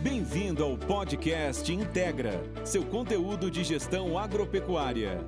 Bem-vindo 0.00 0.62
ao 0.62 0.78
podcast 0.78 1.72
Integra, 1.72 2.40
seu 2.64 2.86
conteúdo 2.86 3.50
de 3.50 3.64
gestão 3.64 4.16
agropecuária. 4.16 5.18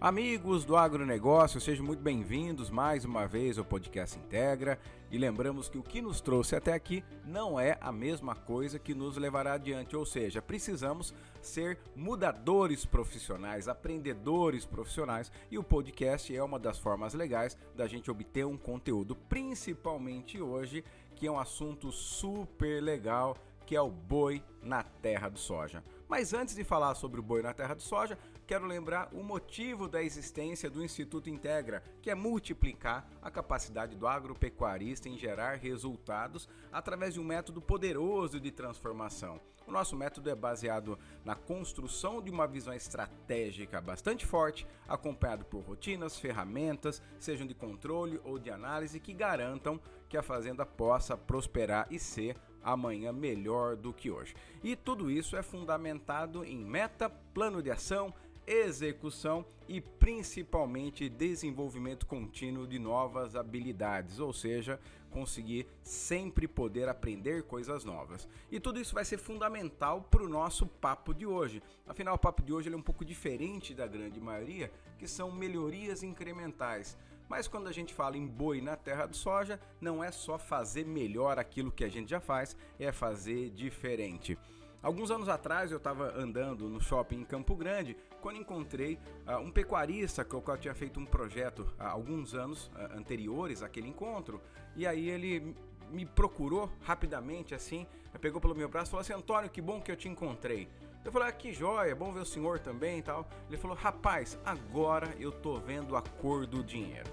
Amigos 0.00 0.64
do 0.64 0.74
agronegócio, 0.74 1.60
sejam 1.60 1.84
muito 1.84 2.02
bem-vindos 2.02 2.70
mais 2.70 3.04
uma 3.04 3.26
vez 3.26 3.58
ao 3.58 3.64
podcast 3.64 4.18
Integra. 4.18 4.78
E 5.10 5.16
lembramos 5.16 5.68
que 5.68 5.78
o 5.78 5.82
que 5.82 6.02
nos 6.02 6.20
trouxe 6.20 6.56
até 6.56 6.72
aqui 6.72 7.04
não 7.24 7.58
é 7.58 7.78
a 7.80 7.92
mesma 7.92 8.34
coisa 8.34 8.78
que 8.78 8.94
nos 8.94 9.16
levará 9.16 9.52
adiante, 9.54 9.94
ou 9.94 10.04
seja, 10.04 10.42
precisamos 10.42 11.14
ser 11.40 11.78
mudadores 11.94 12.84
profissionais, 12.84 13.68
aprendedores 13.68 14.66
profissionais, 14.66 15.30
e 15.50 15.56
o 15.56 15.62
podcast 15.62 16.34
é 16.34 16.42
uma 16.42 16.58
das 16.58 16.78
formas 16.78 17.14
legais 17.14 17.56
da 17.76 17.86
gente 17.86 18.10
obter 18.10 18.44
um 18.44 18.56
conteúdo, 18.56 19.14
principalmente 19.14 20.40
hoje, 20.40 20.84
que 21.14 21.26
é 21.26 21.30
um 21.30 21.38
assunto 21.38 21.90
super 21.92 22.82
legal, 22.82 23.36
que 23.66 23.74
é 23.74 23.80
o 23.80 23.90
boi 23.90 24.42
na 24.62 24.82
terra 24.82 25.28
do 25.28 25.38
soja. 25.38 25.82
Mas 26.08 26.34
antes 26.34 26.54
de 26.54 26.64
falar 26.64 26.94
sobre 26.94 27.20
o 27.20 27.22
boi 27.22 27.42
na 27.42 27.54
terra 27.54 27.74
do 27.74 27.82
soja, 27.82 28.18
quero 28.46 28.66
lembrar 28.66 29.08
o 29.12 29.22
motivo 29.22 29.88
da 29.88 30.02
existência 30.02 30.68
do 30.68 30.82
Instituto 30.82 31.30
Integra, 31.30 31.82
que 32.02 32.10
é 32.10 32.14
multiplicar 32.14 33.08
a 33.22 33.30
capacidade 33.30 33.96
do 33.96 34.06
agropecuarista 34.06 35.08
em 35.08 35.16
gerar 35.16 35.56
resultados 35.56 36.48
através 36.70 37.14
de 37.14 37.20
um 37.20 37.24
método 37.24 37.60
poderoso 37.60 38.38
de 38.38 38.50
transformação. 38.50 39.40
O 39.66 39.72
nosso 39.72 39.96
método 39.96 40.28
é 40.28 40.34
baseado 40.34 40.98
na 41.24 41.34
construção 41.34 42.20
de 42.20 42.30
uma 42.30 42.46
visão 42.46 42.74
estratégica 42.74 43.80
bastante 43.80 44.26
forte, 44.26 44.66
acompanhado 44.86 45.46
por 45.46 45.62
rotinas, 45.62 46.18
ferramentas, 46.18 47.02
sejam 47.18 47.46
de 47.46 47.54
controle 47.54 48.20
ou 48.24 48.38
de 48.38 48.50
análise, 48.50 49.00
que 49.00 49.14
garantam 49.14 49.80
que 50.06 50.18
a 50.18 50.22
fazenda 50.22 50.66
possa 50.66 51.16
prosperar 51.16 51.86
e 51.90 51.98
ser 51.98 52.36
amanhã 52.62 53.12
melhor 53.12 53.76
do 53.76 53.92
que 53.92 54.10
hoje. 54.10 54.34
E 54.62 54.74
tudo 54.74 55.10
isso 55.10 55.36
é 55.36 55.42
fundamentado 55.42 56.44
em 56.44 56.64
meta, 56.64 57.10
plano 57.10 57.62
de 57.62 57.70
ação, 57.70 58.12
execução 58.46 59.44
e 59.68 59.80
principalmente 59.80 61.08
desenvolvimento 61.08 62.06
contínuo 62.06 62.66
de 62.66 62.78
novas 62.78 63.34
habilidades, 63.34 64.18
ou 64.18 64.32
seja, 64.32 64.78
conseguir 65.10 65.66
sempre 65.82 66.46
poder 66.46 66.88
aprender 66.88 67.44
coisas 67.44 67.84
novas. 67.84 68.28
E 68.50 68.60
tudo 68.60 68.80
isso 68.80 68.94
vai 68.94 69.04
ser 69.04 69.18
fundamental 69.18 70.02
para 70.10 70.22
o 70.22 70.28
nosso 70.28 70.66
papo 70.66 71.14
de 71.14 71.24
hoje. 71.24 71.62
Afinal, 71.86 72.16
o 72.16 72.18
papo 72.18 72.42
de 72.42 72.52
hoje 72.52 72.72
é 72.72 72.76
um 72.76 72.82
pouco 72.82 73.04
diferente 73.04 73.74
da 73.74 73.86
grande 73.86 74.20
maioria, 74.20 74.70
que 74.98 75.06
são 75.06 75.30
melhorias 75.30 76.02
incrementais. 76.02 76.98
Mas 77.28 77.48
quando 77.48 77.68
a 77.68 77.72
gente 77.72 77.94
fala 77.94 78.18
em 78.18 78.26
boi 78.26 78.60
na 78.60 78.76
terra 78.76 79.06
do 79.06 79.16
soja, 79.16 79.58
não 79.80 80.04
é 80.04 80.10
só 80.10 80.38
fazer 80.38 80.84
melhor 80.84 81.38
aquilo 81.38 81.72
que 81.72 81.84
a 81.84 81.88
gente 81.88 82.10
já 82.10 82.20
faz, 82.20 82.56
é 82.78 82.92
fazer 82.92 83.50
diferente. 83.50 84.36
Alguns 84.82 85.10
anos 85.10 85.30
atrás 85.30 85.70
eu 85.70 85.78
estava 85.78 86.12
andando 86.14 86.68
no 86.68 86.78
shopping 86.78 87.20
em 87.20 87.24
Campo 87.24 87.56
Grande 87.56 87.96
quando 88.24 88.38
encontrei 88.38 88.98
uh, 89.28 89.36
um 89.36 89.50
pecuarista 89.50 90.24
qual 90.24 90.42
eu 90.46 90.56
tinha 90.56 90.74
feito 90.74 90.98
um 90.98 91.04
projeto 91.04 91.70
há 91.78 91.90
alguns 91.90 92.32
anos 92.32 92.68
uh, 92.68 92.96
anteriores 92.96 93.62
àquele 93.62 93.86
encontro. 93.86 94.40
E 94.74 94.86
aí 94.86 95.10
ele 95.10 95.54
me 95.90 96.06
procurou 96.06 96.72
rapidamente 96.80 97.54
assim, 97.54 97.86
pegou 98.22 98.40
pelo 98.40 98.54
meu 98.54 98.66
braço 98.66 98.88
e 98.88 98.92
falou 98.92 99.02
assim: 99.02 99.12
Antônio, 99.12 99.50
que 99.50 99.60
bom 99.60 99.78
que 99.78 99.92
eu 99.92 99.96
te 99.96 100.08
encontrei. 100.08 100.70
Eu 101.04 101.12
falei, 101.12 101.28
ah, 101.28 101.32
que 101.32 101.52
joia, 101.52 101.94
bom 101.94 102.12
ver 102.12 102.20
o 102.20 102.24
senhor 102.24 102.58
também 102.58 103.00
e 103.00 103.02
tal. 103.02 103.28
Ele 103.46 103.58
falou, 103.58 103.76
rapaz, 103.76 104.38
agora 104.42 105.14
eu 105.20 105.30
tô 105.30 105.58
vendo 105.58 105.94
a 105.94 106.00
cor 106.00 106.46
do 106.46 106.64
dinheiro. 106.64 107.10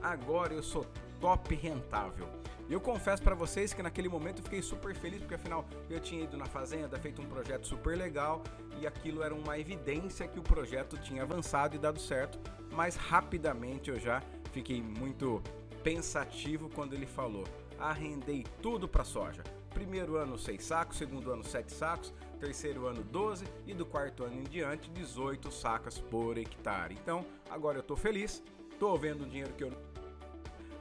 Agora 0.00 0.54
eu 0.54 0.62
sou 0.62 0.86
top 1.20 1.54
rentável. 1.54 2.26
E 2.68 2.72
eu 2.72 2.80
confesso 2.80 3.22
para 3.22 3.34
vocês 3.34 3.74
que 3.74 3.82
naquele 3.82 4.08
momento 4.08 4.38
eu 4.38 4.44
fiquei 4.44 4.62
super 4.62 4.94
feliz, 4.94 5.20
porque 5.20 5.34
afinal 5.34 5.66
eu 5.90 6.00
tinha 6.00 6.24
ido 6.24 6.36
na 6.36 6.46
fazenda, 6.46 6.98
feito 6.98 7.20
um 7.20 7.26
projeto 7.26 7.66
super 7.66 7.96
legal 7.96 8.42
e 8.80 8.86
aquilo 8.86 9.22
era 9.22 9.34
uma 9.34 9.58
evidência 9.58 10.26
que 10.26 10.38
o 10.38 10.42
projeto 10.42 10.96
tinha 10.96 11.22
avançado 11.22 11.76
e 11.76 11.78
dado 11.78 12.00
certo, 12.00 12.38
mas 12.72 12.96
rapidamente 12.96 13.90
eu 13.90 14.00
já 14.00 14.22
fiquei 14.52 14.82
muito 14.82 15.42
pensativo 15.82 16.70
quando 16.70 16.94
ele 16.94 17.06
falou: 17.06 17.44
arrendei 17.78 18.44
tudo 18.62 18.88
para 18.88 19.04
soja. 19.04 19.42
Primeiro 19.74 20.16
ano 20.16 20.38
6 20.38 20.64
sacos, 20.64 20.96
segundo 20.96 21.32
ano 21.32 21.44
7 21.44 21.72
sacos, 21.72 22.14
terceiro 22.38 22.86
ano 22.86 23.02
12 23.02 23.44
e 23.66 23.74
do 23.74 23.84
quarto 23.84 24.24
ano 24.24 24.40
em 24.40 24.44
diante 24.44 24.88
18 24.90 25.50
sacas 25.50 25.98
por 25.98 26.38
hectare. 26.38 26.96
Então, 27.02 27.26
agora 27.50 27.78
eu 27.78 27.80
estou 27.80 27.96
feliz, 27.96 28.42
estou 28.70 28.96
vendo 28.96 29.24
o 29.24 29.26
dinheiro 29.26 29.52
que 29.54 29.64
eu 29.64 29.72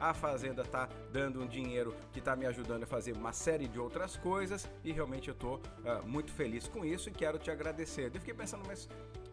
a 0.09 0.14
fazenda 0.14 0.66
tá 0.66 0.90
dando 1.14 1.41
um 1.41 1.47
dinheiro 1.47 1.96
que 2.12 2.19
está 2.19 2.36
me 2.36 2.46
ajudando 2.46 2.84
a 2.84 2.86
fazer 2.86 3.14
uma 3.14 3.31
série 3.31 3.69
de 3.69 3.80
outras 3.80 4.18
coisas 4.18 4.69
e 4.84 4.91
realmente 4.91 5.30
eu 5.30 5.34
estou 5.34 5.56
uh, 5.56 5.62
ah, 5.86 6.02
muito 6.06 6.30
feliz 6.34 6.68
com 6.68 6.84
isso 6.84 7.09
e 7.09 7.12
quero 7.14 7.40
te 7.40 7.50
agradecer. 7.50 8.12
Eu 8.13 8.19
fiquei 8.19 8.34
pensando, 8.34 8.63
mas 8.68 8.90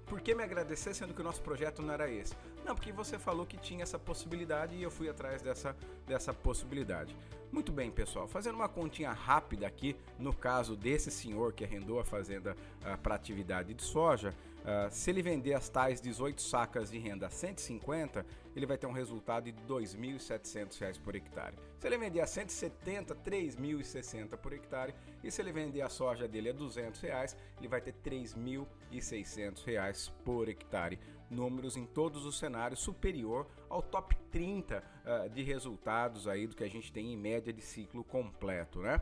por 0.07 0.21
que 0.21 0.33
me 0.33 0.45
agradecer 0.45 0.95
sendo 0.95 1.13
que 1.13 1.21
o 1.21 1.25
nosso 1.25 1.43
projeto 1.43 1.83
não 1.83 1.93
era 1.93 2.09
esse? 2.09 2.35
Não, 2.65 2.77
porque 2.77 2.93
você 2.93 3.19
falou 3.19 3.45
que 3.45 3.57
tinha 3.57 3.83
essa 3.83 3.99
possibilidade 3.99 4.77
e 4.77 4.83
eu 4.83 4.93
fui 4.93 5.09
atrás 5.09 5.43
dessa, 5.43 5.77
dessa 6.07 6.33
possibilidade. 6.33 7.17
Muito 7.51 7.73
bem, 7.73 7.91
pessoal, 7.91 8.29
fazendo 8.29 8.55
uma 8.55 8.69
continha 8.69 9.11
rápida 9.11 9.67
aqui, 9.67 9.97
no 10.21 10.33
caso 10.33 10.77
desse 10.77 11.11
senhor 11.11 11.53
que 11.53 11.65
arrendou 11.65 11.99
a 11.99 12.05
fazenda 12.05 12.57
uh, 12.83 12.97
para 12.99 13.17
atividade 13.17 13.75
de 13.75 13.83
soja, 13.83 14.33
uh, 14.61 14.91
se 14.91 15.11
ele 15.11 15.23
vender 15.23 15.55
as 15.55 15.69
tais 15.69 16.01
18 16.01 16.41
sacas 16.41 16.91
de 16.91 16.99
renda 16.99 17.27
a 17.27 17.31
150, 17.31 18.25
ele 18.55 18.67
vai 18.67 18.77
ter 18.77 18.87
um 18.87 18.93
resultado 18.93 19.45
de 19.45 19.51
R$ 19.51 19.57
2.700 19.69 21.01
por 21.01 21.15
hectare. 21.15 21.57
Se 21.79 21.87
ele 21.87 21.99
vender 21.99 22.21
a 22.21 22.27
170, 22.27 23.15
R$ 23.15 23.21
3.060 23.21 24.37
por 24.37 24.53
hectare. 24.53 24.95
E 25.23 25.31
se 25.31 25.41
ele 25.41 25.53
vender 25.53 25.83
a 25.83 25.89
soja 25.89 26.29
dele 26.29 26.51
a 26.51 26.53
200 26.53 27.01
reais, 27.01 27.37
ele 27.59 27.69
vai 27.69 27.81
ter 27.81 27.95
R$ 28.05 28.11
3.600 28.11 30.11
por 30.25 30.49
hectare. 30.49 30.99
Números 31.31 31.77
em 31.77 31.87
todos 31.87 32.27
os 32.27 32.39
cenários 32.39 32.81
superior 32.81 33.47
ao 33.69 33.81
top 33.81 34.17
30 34.33 34.79
uh, 34.79 34.83
ah, 35.07 35.29
de 35.29 35.43
resultados 35.43 36.27
aí 36.27 36.47
do 36.47 36.57
que 36.57 36.65
a 36.65 36.69
gente 36.69 36.93
tem 36.93 37.13
em 37.13 37.17
média 37.17 37.53
de 37.53 37.63
ciclo 37.63 38.03
completo, 38.03 38.81
né? 38.81 39.01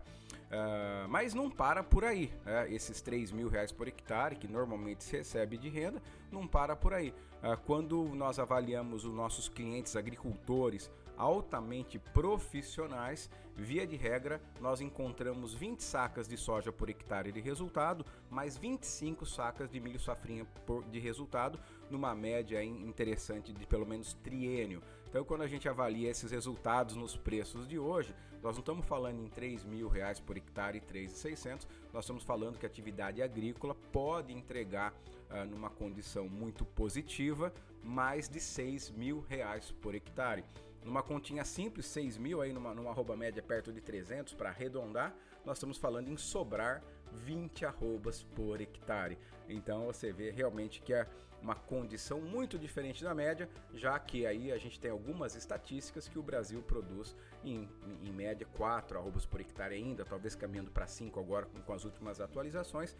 Uh, 0.48 1.08
mas 1.08 1.34
não 1.34 1.50
para 1.50 1.82
por 1.82 2.04
aí, 2.04 2.32
né? 2.44 2.70
esses 2.72 3.00
3 3.00 3.30
mil 3.32 3.48
reais 3.48 3.72
por 3.72 3.88
hectare 3.88 4.36
que 4.36 4.46
normalmente 4.46 5.04
se 5.04 5.16
recebe 5.16 5.56
de 5.56 5.68
renda, 5.68 6.02
não 6.30 6.46
para 6.46 6.76
por 6.76 6.92
aí. 6.92 7.14
Uh, 7.42 7.56
quando 7.66 8.04
nós 8.14 8.38
avaliamos 8.38 9.04
os 9.04 9.14
nossos 9.14 9.48
clientes 9.48 9.96
agricultores 9.96 10.90
altamente 11.18 11.98
profissionais, 11.98 13.28
via 13.56 13.84
de 13.84 13.96
regra, 13.96 14.40
nós 14.60 14.80
encontramos 14.80 15.52
20 15.52 15.82
sacas 15.82 16.28
de 16.28 16.36
soja 16.36 16.72
por 16.72 16.88
hectare 16.88 17.32
de 17.32 17.40
resultado, 17.40 18.06
mais 18.30 18.56
25 18.56 19.26
sacas 19.26 19.68
de 19.68 19.80
milho 19.80 19.98
safrinha 19.98 20.46
por, 20.64 20.84
de 20.84 21.00
resultado, 21.00 21.58
numa 21.90 22.14
média 22.14 22.62
interessante 22.62 23.52
de 23.52 23.66
pelo 23.66 23.86
menos 23.86 24.14
triênio. 24.14 24.82
Então, 25.08 25.24
quando 25.24 25.42
a 25.42 25.46
gente 25.46 25.68
avalia 25.68 26.10
esses 26.10 26.30
resultados 26.30 26.94
nos 26.94 27.16
preços 27.16 27.66
de 27.66 27.78
hoje, 27.78 28.14
nós 28.42 28.54
não 28.54 28.60
estamos 28.60 28.86
falando 28.86 29.20
em 29.20 29.28
3 29.28 29.64
mil 29.64 29.88
reais 29.88 30.20
por 30.20 30.36
hectare 30.36 30.78
e 30.78 30.80
3,600, 30.80 31.66
nós 31.92 32.04
estamos 32.04 32.22
falando 32.22 32.58
que 32.58 32.66
a 32.66 32.68
atividade 32.68 33.22
agrícola 33.22 33.74
pode 33.90 34.32
entregar, 34.32 34.92
uh, 35.30 35.44
numa 35.46 35.70
condição 35.70 36.28
muito 36.28 36.64
positiva, 36.64 37.52
mais 37.82 38.28
de 38.28 38.38
6 38.38 38.90
mil 38.90 39.24
reais 39.28 39.72
por 39.80 39.94
hectare. 39.94 40.44
Numa 40.84 41.02
continha 41.02 41.44
simples, 41.44 41.86
6 41.86 42.18
mil, 42.18 42.40
aí 42.40 42.52
numa, 42.52 42.74
numa 42.74 42.90
arroba 42.90 43.16
média 43.16 43.42
perto 43.42 43.72
de 43.72 43.80
300 43.80 44.34
para 44.34 44.50
arredondar, 44.50 45.14
nós 45.44 45.56
estamos 45.56 45.78
falando 45.78 46.08
em 46.08 46.16
sobrar 46.16 46.82
20 47.12 47.64
arrobas 47.64 48.22
por 48.22 48.60
hectare. 48.60 49.18
Então 49.48 49.86
você 49.86 50.12
vê 50.12 50.30
realmente 50.30 50.80
que 50.80 50.92
é 50.92 51.06
uma 51.42 51.54
condição 51.54 52.20
muito 52.20 52.58
diferente 52.58 53.02
da 53.02 53.14
média, 53.14 53.48
já 53.74 53.98
que 53.98 54.26
aí 54.26 54.50
a 54.50 54.58
gente 54.58 54.78
tem 54.80 54.90
algumas 54.90 55.34
estatísticas 55.34 56.08
que 56.08 56.18
o 56.18 56.22
Brasil 56.22 56.62
produz 56.62 57.14
em, 57.44 57.68
em 58.02 58.12
média 58.12 58.46
4 58.56 58.98
arrobas 58.98 59.24
por 59.24 59.40
hectare 59.40 59.74
ainda, 59.74 60.04
talvez 60.04 60.34
caminhando 60.34 60.70
para 60.70 60.86
5 60.86 61.18
agora 61.18 61.46
com, 61.64 61.72
as 61.72 61.84
últimas 61.84 62.20
atualizações 62.20 62.96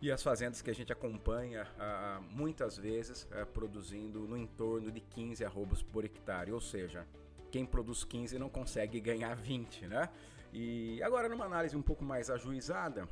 e 0.00 0.10
as 0.10 0.22
fazendas 0.22 0.62
que 0.62 0.70
a 0.70 0.74
gente 0.74 0.92
acompanha 0.92 1.68
ah, 1.78 2.20
muitas 2.30 2.76
vezes 2.76 3.28
ah, 3.32 3.46
produzindo 3.46 4.20
no 4.20 4.36
entorno 4.36 4.90
de 4.90 5.00
15 5.00 5.44
arrobas 5.44 5.82
por 5.82 6.04
hectare, 6.04 6.52
ou 6.52 6.60
seja, 6.60 7.06
quem 7.50 7.66
produz 7.66 8.04
15 8.04 8.38
não 8.38 8.48
consegue 8.48 9.00
ganhar 9.00 9.34
20, 9.34 9.86
né? 9.86 10.08
E 10.52 11.02
agora 11.02 11.28
numa 11.28 11.44
análise 11.44 11.76
um 11.76 11.82
pouco 11.82 12.04
mais 12.04 12.30
ajuizada, 12.30 13.08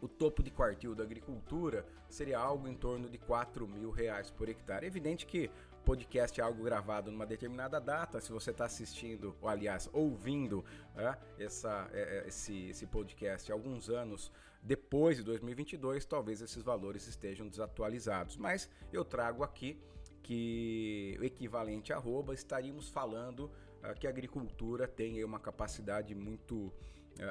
o 0.00 0.08
topo 0.08 0.42
de 0.42 0.50
quartil 0.50 0.94
da 0.94 1.02
agricultura 1.02 1.86
seria 2.08 2.38
algo 2.38 2.68
em 2.68 2.74
torno 2.74 3.08
de 3.08 3.18
4 3.18 3.66
mil 3.66 3.90
reais 3.90 4.30
por 4.30 4.48
hectare. 4.48 4.84
É 4.84 4.88
evidente 4.88 5.26
que 5.26 5.50
podcast 5.84 6.38
é 6.38 6.44
algo 6.44 6.62
gravado 6.62 7.10
numa 7.10 7.24
determinada 7.24 7.80
data. 7.80 8.20
Se 8.20 8.30
você 8.30 8.50
está 8.50 8.66
assistindo, 8.66 9.34
ou 9.40 9.48
aliás, 9.48 9.88
ouvindo 9.92 10.64
é, 10.94 11.16
essa, 11.42 11.88
é, 11.92 12.18
é, 12.18 12.28
esse, 12.28 12.68
esse 12.68 12.86
podcast 12.86 13.50
alguns 13.50 13.88
anos 13.88 14.30
depois 14.62 15.16
de 15.16 15.22
2022, 15.22 16.04
talvez 16.04 16.42
esses 16.42 16.62
valores 16.62 17.06
estejam 17.06 17.48
desatualizados. 17.48 18.36
Mas 18.36 18.68
eu 18.92 19.04
trago 19.04 19.42
aqui 19.42 19.80
que 20.22 21.16
o 21.18 21.24
equivalente 21.24 21.90
arroba 21.90 22.34
estaríamos 22.34 22.90
falando 22.90 23.50
uh, 23.82 23.98
que 23.98 24.06
a 24.06 24.10
agricultura 24.10 24.86
tem 24.86 25.24
uma 25.24 25.38
capacidade 25.38 26.14
muito 26.14 26.70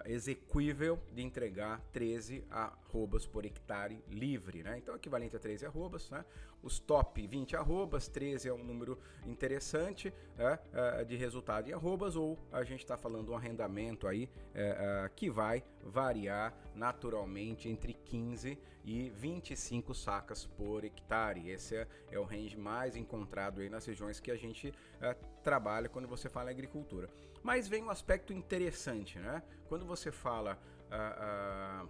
execuível 0.06 1.00
de 1.14 1.22
entregar 1.22 1.80
13 1.94 2.44
arrobas 2.50 3.26
por 3.26 3.46
hectare 3.46 4.04
livre, 4.10 4.64
né? 4.64 4.78
Então 4.78 4.96
equivalente 4.96 5.36
a 5.36 5.40
13 5.40 5.66
arrobas, 5.66 6.10
né? 6.10 6.26
Os 6.62 6.80
top 6.80 7.26
20 7.26 7.56
arrobas, 7.56 8.08
13 8.08 8.50
é 8.50 8.54
um 8.54 8.64
número 8.64 8.98
interessante 9.26 10.14
é, 10.38 11.04
de 11.06 11.16
resultado 11.16 11.70
em 11.70 11.74
arrobas, 11.74 12.16
ou 12.16 12.38
a 12.52 12.64
gente 12.64 12.82
está 12.82 12.98
falando 12.98 13.32
um 13.32 13.36
arrendamento 13.36 14.08
aí 14.08 14.30
é, 14.54 15.10
que 15.16 15.30
vai 15.30 15.64
variar 15.84 16.54
naturalmente 16.76 17.70
entre 17.70 17.94
15 17.94 18.58
e 18.84 19.10
25 19.10 19.94
sacas 19.94 20.46
por 20.46 20.84
hectare. 20.84 21.50
Esse 21.50 21.76
é, 21.76 21.88
é 22.10 22.20
o 22.20 22.24
range 22.24 22.58
mais 22.58 22.96
encontrado 22.96 23.62
aí 23.62 23.70
nas 23.70 23.86
regiões 23.86 24.20
que 24.20 24.32
a 24.32 24.36
gente 24.36 24.74
é, 25.02 25.14
trabalha 25.44 25.90
quando 25.90 26.08
você 26.08 26.30
fala 26.30 26.52
em 26.52 26.54
agricultura. 26.54 27.10
Mas 27.48 27.66
vem 27.66 27.82
um 27.82 27.90
aspecto 27.90 28.34
interessante, 28.34 29.18
né? 29.20 29.42
Quando 29.70 29.86
você 29.86 30.12
fala 30.12 30.60
ah, 30.92 31.16
ah, 31.18 31.86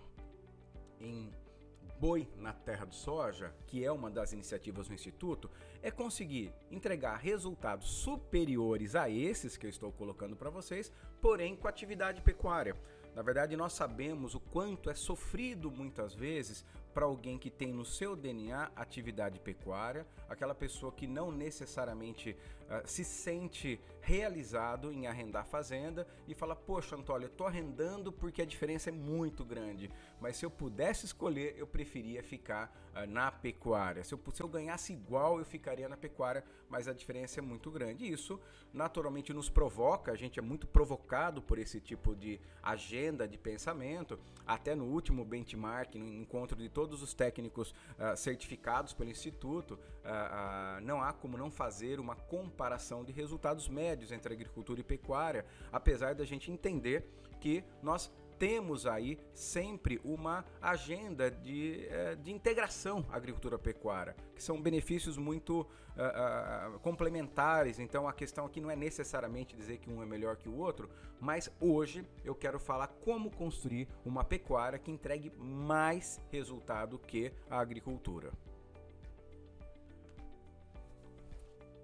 em 1.00 1.31
boi 2.00 2.30
na 2.38 2.54
terra 2.54 2.86
do 2.86 2.94
soja, 2.94 3.51
que 3.65 3.83
é 3.83 3.92
uma 3.92 4.12
das 4.12 4.33
iniciativas 4.33 4.88
do 4.88 4.94
Instituto, 4.94 5.50
é 5.81 5.89
conseguir 5.89 6.54
entregar 6.69 7.15
resultados 7.15 7.89
superiores 7.89 8.94
a 8.95 9.09
esses 9.09 9.57
que 9.57 9.65
eu 9.65 9.71
estou 9.71 9.92
colocando 9.92 10.36
para 10.36 10.51
vocês, 10.51 10.92
porém 11.19 11.56
com 11.56 11.68
atividade 11.68 12.21
pecuária. 12.21 12.75
Na 13.15 13.24
verdade, 13.24 13.57
nós 13.57 13.74
sabemos 13.74 14.36
o 14.36 14.39
quanto 14.39 14.92
é 14.92 14.94
sofrido 14.94 15.71
muitas 15.71 16.13
vezes 16.13 16.63
para 16.94 17.06
alguém 17.06 17.39
que 17.39 17.50
tem 17.50 17.74
no 17.74 17.83
seu 17.83 18.15
DNA 18.15 18.71
atividade 18.75 19.39
pecuária, 19.39 20.06
aquela 20.30 20.53
pessoa 20.53 20.92
que 20.92 21.07
não 21.07 21.31
necessariamente 21.31 22.38
uh, 22.69 22.87
se 22.87 23.03
sente 23.03 23.79
realizado 24.01 24.91
em 24.91 25.05
arrendar 25.07 25.45
fazenda 25.45 26.07
e 26.27 26.33
fala: 26.33 26.55
Poxa, 26.55 26.95
Antônio, 26.95 27.25
eu 27.25 27.31
estou 27.31 27.47
arrendando 27.47 28.11
porque 28.11 28.41
a 28.41 28.45
diferença 28.45 28.89
é 28.89 28.91
muito 28.91 29.45
grande, 29.45 29.91
mas 30.19 30.37
se 30.37 30.45
eu 30.45 30.49
pudesse 30.49 31.05
escolher, 31.05 31.55
eu 31.57 31.67
preferia 31.67 32.23
ficar 32.23 32.73
uh, 32.95 33.05
na 33.07 33.31
pecuária. 33.31 34.03
Se 34.03 34.13
eu, 34.13 34.19
se 34.33 34.41
eu 34.41 34.47
ganhasse 34.47 34.93
igual, 34.93 35.39
eu 35.39 35.45
ficaria 35.45 35.87
na 35.87 35.97
pecuária, 35.97 36.43
mas 36.69 36.87
a 36.87 36.93
diferença 36.93 37.39
é 37.39 37.43
muito 37.43 37.69
grande. 37.71 38.11
Isso 38.11 38.39
naturalmente 38.73 39.33
nos 39.33 39.49
provoca, 39.49 40.11
a 40.11 40.15
gente 40.15 40.39
é 40.39 40.41
muito 40.41 40.67
provocado 40.67 41.41
por 41.41 41.57
esse 41.57 41.79
tipo 41.79 42.15
de 42.15 42.39
agenda 42.61 43.27
de 43.27 43.37
pensamento. 43.37 44.19
Até 44.45 44.75
no 44.75 44.85
último 44.85 45.23
benchmark, 45.23 45.95
no 45.95 46.07
encontro 46.07 46.57
de 46.57 46.69
todos 46.69 46.97
todos 46.97 47.01
os 47.01 47.13
técnicos 47.13 47.71
uh, 47.71 48.15
certificados 48.15 48.93
pelo 48.93 49.09
Instituto, 49.09 49.77
uh, 50.07 50.80
uh, 50.80 50.81
não 50.81 51.01
há 51.01 51.13
como 51.13 51.38
não 51.38 51.51
fazer 51.51 52.00
uma 52.00 52.15
comparação 52.15 53.04
de 53.04 53.12
resultados 53.12 53.68
médios 53.68 54.12
entre 54.12 54.33
agricultura 54.33 54.80
e 54.80 54.83
pecuária, 54.83 55.45
apesar 55.71 56.15
da 56.15 56.25
gente 56.25 56.51
entender 56.51 57.06
que 57.39 57.63
nós 57.81 58.12
temos 58.38 58.86
aí 58.86 59.19
sempre 59.33 60.00
uma 60.04 60.45
agenda 60.62 61.30
de, 61.30 61.88
eh, 61.89 62.15
de 62.15 62.31
integração 62.31 63.06
agricultura-pecuária, 63.12 64.15
que 64.36 64.44
são 64.44 64.62
benefícios 64.62 65.18
muito 65.18 65.62
uh, 65.62 66.75
uh, 66.75 66.80
complementares. 66.80 67.80
Então 67.80 68.07
a 68.07 68.13
questão 68.13 68.45
aqui 68.45 68.62
não 68.62 68.69
é 68.69 68.75
necessariamente 68.75 69.56
dizer 69.56 69.80
que 69.80 69.89
um 69.89 70.03
é 70.03 70.06
melhor 70.06 70.36
que 70.36 70.48
o 70.48 70.56
outro, 70.56 70.89
mas 71.19 71.50
hoje 71.60 72.06
eu 72.24 72.36
quero 72.36 72.60
falar 72.60 72.88
como 72.88 73.31
construir 73.31 73.88
uma 74.06 74.24
pecuária 74.24 74.77
que 74.77 74.92
entregue 74.92 75.31
mais 75.38 76.21
resultado 76.30 77.00
que 77.00 77.31
a 77.50 77.60
agricultura. 77.60 78.31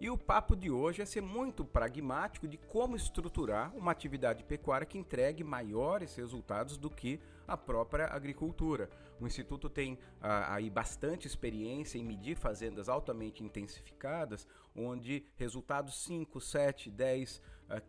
E 0.03 0.09
o 0.09 0.17
papo 0.17 0.53
de 0.53 0.69
hoje 0.69 1.01
é 1.01 1.05
ser 1.05 1.21
muito 1.21 1.63
pragmático 1.63 2.45
de 2.45 2.57
como 2.57 2.93
estruturar 2.93 3.73
uma 3.73 3.93
atividade 3.93 4.43
pecuária 4.43 4.85
que 4.85 4.97
entregue 4.97 5.45
maiores 5.45 6.13
resultados 6.17 6.75
do 6.75 6.89
que 6.89 7.21
a 7.47 7.55
própria 7.55 8.07
agricultura. 8.07 8.89
O 9.17 9.25
Instituto 9.25 9.69
tem 9.69 9.97
ah, 10.19 10.55
aí 10.55 10.69
bastante 10.69 11.25
experiência 11.25 11.97
em 11.97 12.03
medir 12.03 12.35
fazendas 12.35 12.89
altamente 12.89 13.45
intensificadas, 13.45 14.45
onde 14.75 15.25
resultados 15.37 16.03
5, 16.03 16.41
7, 16.41 16.91
10, 16.91 17.41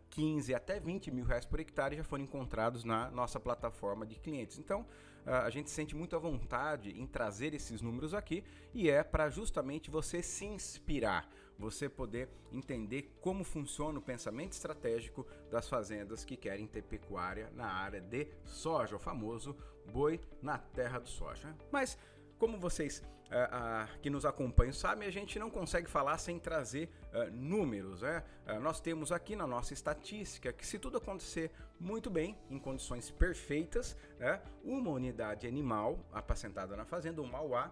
15 0.09 0.55
até 0.55 0.79
20 0.79 1.11
mil 1.11 1.25
reais 1.25 1.45
por 1.45 1.59
hectare 1.59 1.97
já 1.97 2.03
foram 2.05 2.23
encontrados 2.23 2.85
na 2.85 3.11
nossa 3.11 3.41
plataforma 3.41 4.05
de 4.05 4.15
clientes. 4.15 4.57
Então, 4.57 4.85
a 5.25 5.49
gente 5.49 5.71
sente 5.71 5.95
muito 5.95 6.15
à 6.15 6.19
vontade 6.19 6.91
em 6.91 7.07
trazer 7.07 7.53
esses 7.53 7.81
números 7.81 8.13
aqui 8.13 8.43
e 8.73 8.89
é 8.89 9.03
para 9.03 9.29
justamente 9.29 9.89
você 9.89 10.21
se 10.21 10.45
inspirar, 10.45 11.27
você 11.57 11.87
poder 11.87 12.29
entender 12.51 13.13
como 13.21 13.43
funciona 13.43 13.99
o 13.99 14.01
pensamento 14.01 14.53
estratégico 14.53 15.25
das 15.49 15.67
fazendas 15.69 16.25
que 16.25 16.35
querem 16.35 16.67
ter 16.67 16.83
pecuária 16.83 17.49
na 17.55 17.67
área 17.67 18.01
de 18.01 18.27
soja, 18.43 18.95
o 18.95 18.99
famoso 18.99 19.55
boi 19.91 20.19
na 20.41 20.57
terra 20.57 20.99
do 20.99 21.07
soja. 21.09 21.55
Mas 21.71 21.97
como 22.37 22.59
vocês 22.59 23.01
uh, 23.25 23.95
uh, 23.95 23.99
que 24.01 24.09
nos 24.09 24.25
acompanham 24.25 24.73
sabem, 24.73 25.07
a 25.07 25.11
gente 25.11 25.39
não 25.39 25.49
consegue 25.49 25.89
falar 25.89 26.17
sem 26.17 26.39
trazer 26.39 26.89
uh, 27.13 27.31
números. 27.31 28.01
Né? 28.01 28.23
nós 28.61 28.79
temos 28.79 29.11
aqui 29.11 29.35
na 29.35 29.47
nossa 29.47 29.73
estatística 29.73 30.51
que, 30.53 30.65
se 30.65 30.77
tudo 30.77 30.97
acontecer 30.97 31.51
muito 31.79 32.09
bem, 32.09 32.37
em 32.49 32.59
condições 32.59 33.09
perfeitas, 33.09 33.97
né, 34.19 34.41
uma 34.63 34.91
unidade 34.91 35.47
animal 35.47 35.99
apacentada 36.11 36.75
na 36.75 36.85
fazenda, 36.85 37.21
um 37.21 37.27
Mauá, 37.27 37.71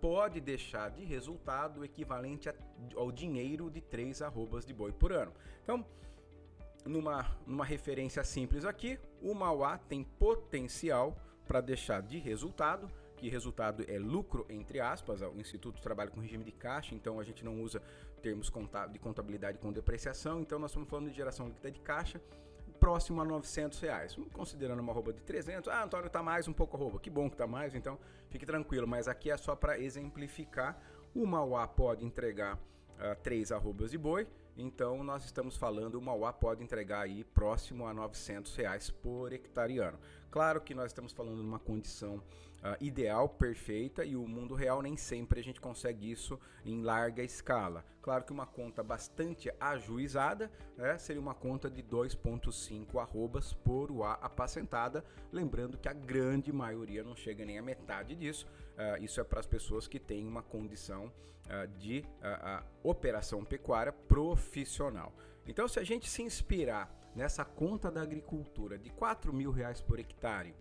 pode 0.00 0.40
deixar 0.40 0.90
de 0.90 1.04
resultado 1.04 1.84
equivalente 1.84 2.48
a, 2.48 2.54
ao 2.96 3.10
dinheiro 3.10 3.70
de 3.70 3.80
três 3.80 4.22
arrobas 4.22 4.64
de 4.64 4.72
boi 4.72 4.92
por 4.92 5.12
ano. 5.12 5.32
Então, 5.62 5.84
numa, 6.84 7.36
numa 7.46 7.64
referência 7.64 8.22
simples 8.24 8.64
aqui, 8.64 8.98
o 9.22 9.34
Mauá 9.34 9.78
tem 9.78 10.04
potencial 10.04 11.16
para 11.46 11.60
deixar 11.60 12.02
de 12.02 12.18
resultado 12.18 12.90
que 13.16 13.28
resultado 13.28 13.84
é 13.88 13.98
lucro, 13.98 14.44
entre 14.50 14.80
aspas. 14.80 15.22
O 15.22 15.40
Instituto 15.40 15.80
trabalha 15.80 16.10
com 16.10 16.20
regime 16.20 16.44
de 16.44 16.52
caixa, 16.52 16.94
então 16.94 17.18
a 17.18 17.24
gente 17.24 17.44
não 17.44 17.62
usa 17.62 17.80
termos 18.20 18.52
de 18.90 18.98
contabilidade 18.98 19.58
com 19.58 19.72
depreciação, 19.72 20.40
então 20.40 20.58
nós 20.58 20.70
estamos 20.70 20.88
falando 20.88 21.08
de 21.08 21.16
geração 21.16 21.48
líquida 21.48 21.70
de 21.70 21.80
caixa 21.80 22.20
próximo 22.80 23.22
a 23.22 23.24
900 23.24 23.80
reais. 23.80 24.16
Considerando 24.32 24.80
uma 24.80 24.92
roupa 24.92 25.10
de 25.10 25.22
300, 25.22 25.68
ah, 25.68 25.84
Antônio, 25.84 26.10
tá 26.10 26.22
mais 26.22 26.46
um 26.46 26.52
pouco 26.52 26.76
a. 26.76 27.00
Que 27.00 27.08
bom 27.08 27.30
que 27.30 27.36
tá 27.36 27.46
mais, 27.46 27.74
então 27.74 27.98
fique 28.28 28.44
tranquilo. 28.44 28.86
Mas 28.86 29.08
aqui 29.08 29.30
é 29.30 29.36
só 29.38 29.56
para 29.56 29.78
exemplificar. 29.78 30.78
O 31.14 31.26
Mauá 31.26 31.66
pode 31.66 32.04
entregar 32.04 32.58
uh, 32.98 33.16
três 33.22 33.52
arrobas 33.52 33.90
de 33.90 33.98
boi, 33.98 34.26
então 34.56 35.02
nós 35.02 35.24
estamos 35.24 35.56
falando, 35.56 35.96
o 35.96 36.02
Mauá 36.02 36.32
pode 36.32 36.62
entregar 36.62 37.00
aí 37.00 37.24
próximo 37.24 37.86
a 37.86 37.94
900 37.94 38.54
reais 38.56 38.90
por 38.90 39.32
hectareano. 39.32 39.98
Claro 40.30 40.60
que 40.60 40.74
nós 40.74 40.86
estamos 40.86 41.12
falando 41.12 41.36
de 41.36 41.46
uma 41.46 41.58
condição 41.58 42.22
uh, 42.64 42.82
ideal, 42.82 43.28
perfeita, 43.28 44.04
e 44.04 44.16
o 44.16 44.26
mundo 44.26 44.54
real 44.54 44.80
nem 44.80 44.96
sempre 44.96 45.38
a 45.38 45.42
gente 45.42 45.60
consegue 45.60 46.10
isso 46.10 46.40
em 46.64 46.82
larga 46.82 47.22
escala. 47.22 47.84
Claro 48.00 48.24
que 48.24 48.32
uma 48.32 48.46
conta 48.46 48.82
bastante 48.82 49.52
ajuizada 49.60 50.50
né, 50.76 50.96
seria 50.98 51.20
uma 51.20 51.34
conta 51.34 51.70
de 51.70 51.82
2,5 51.82 53.00
arrobas 53.00 53.52
por 53.52 53.90
UA 53.90 54.14
apacentada, 54.14 55.04
lembrando 55.30 55.78
que 55.78 55.88
a 55.88 55.92
grande 55.92 56.52
maioria 56.52 57.04
não 57.04 57.14
chega 57.14 57.44
nem 57.44 57.58
a 57.58 57.62
metade 57.62 58.16
disso. 58.16 58.46
Uh, 58.74 59.02
isso 59.02 59.20
é 59.20 59.24
para 59.24 59.40
as 59.40 59.46
pessoas 59.46 59.86
que 59.86 60.00
têm 60.00 60.26
uma 60.26 60.42
condição 60.42 61.06
uh, 61.06 61.68
de 61.78 62.04
operação 62.82 63.44
pecuária 63.44 63.92
profissional. 63.92 65.12
Então, 65.46 65.68
se 65.68 65.78
a 65.78 65.84
gente 65.84 66.08
se 66.08 66.22
inspirar 66.22 66.90
nessa 67.14 67.44
conta 67.44 67.90
da 67.90 68.02
agricultura 68.02 68.78
de 68.78 68.90
4 68.90 69.32
mil 69.32 69.50
reais 69.50 69.80
por 69.80 69.98
hectare, 69.98 70.54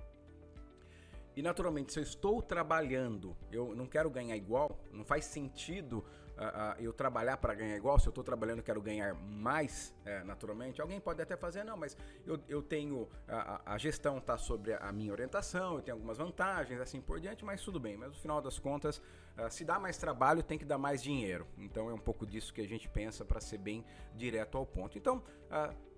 e 1.36 1.42
naturalmente, 1.42 1.94
se 1.94 2.00
eu 2.00 2.04
estou 2.04 2.42
trabalhando, 2.42 3.36
eu 3.52 3.76
não 3.76 3.88
quero 3.88 4.10
ganhar 4.10 4.36
igual, 4.36 4.80
não 4.92 5.04
faz 5.04 5.26
sentido 5.26 6.06
uh, 6.38 6.80
uh, 6.80 6.82
eu 6.82 6.94
trabalhar 6.94 7.38
para 7.38 7.54
ganhar 7.56 7.76
igual. 7.76 8.00
Se 8.00 8.08
eu 8.08 8.12
estou 8.12 8.24
trabalhando, 8.24 8.60
eu 8.60 8.64
quero 8.64 8.82
ganhar 8.82 9.14
mais, 9.16 9.96
uh, 10.06 10.26
naturalmente. 10.26 10.82
Alguém 10.82 11.00
pode 11.00 11.22
até 11.22 11.36
fazer, 11.36 11.64
não, 11.64 11.78
mas 11.78 11.98
eu, 12.26 12.40
eu 12.48 12.62
tenho. 12.62 13.10
A, 13.28 13.74
a 13.74 13.78
gestão 13.78 14.18
está 14.18 14.38
sobre 14.38 14.74
a 14.74 14.92
minha 14.92 15.12
orientação, 15.12 15.76
eu 15.76 15.82
tenho 15.82 15.96
algumas 15.96 16.18
vantagens, 16.18 16.80
assim 16.80 17.02
por 17.02 17.20
diante, 17.20 17.44
mas 17.44 17.62
tudo 17.62 17.80
bem. 17.80 17.98
Mas 17.98 18.10
no 18.10 18.16
final 18.16 18.42
das 18.42 18.60
contas, 18.60 19.02
ah, 19.36 19.50
se 19.50 19.66
dá 19.66 19.80
mais 19.80 19.98
trabalho, 19.98 20.44
tem 20.44 20.58
que 20.58 20.66
dar 20.66 20.78
mais 20.78 21.02
dinheiro. 21.02 21.48
Então 21.58 21.90
é 21.90 21.94
um 21.94 22.00
pouco 22.00 22.26
disso 22.26 22.54
que 22.54 22.62
a 22.62 22.68
gente 22.68 22.88
pensa 22.88 23.26
para 23.26 23.40
ser 23.40 23.58
bem 23.58 23.84
direto 24.16 24.58
ao 24.58 24.66
ponto. 24.66 24.98
Então, 24.98 25.24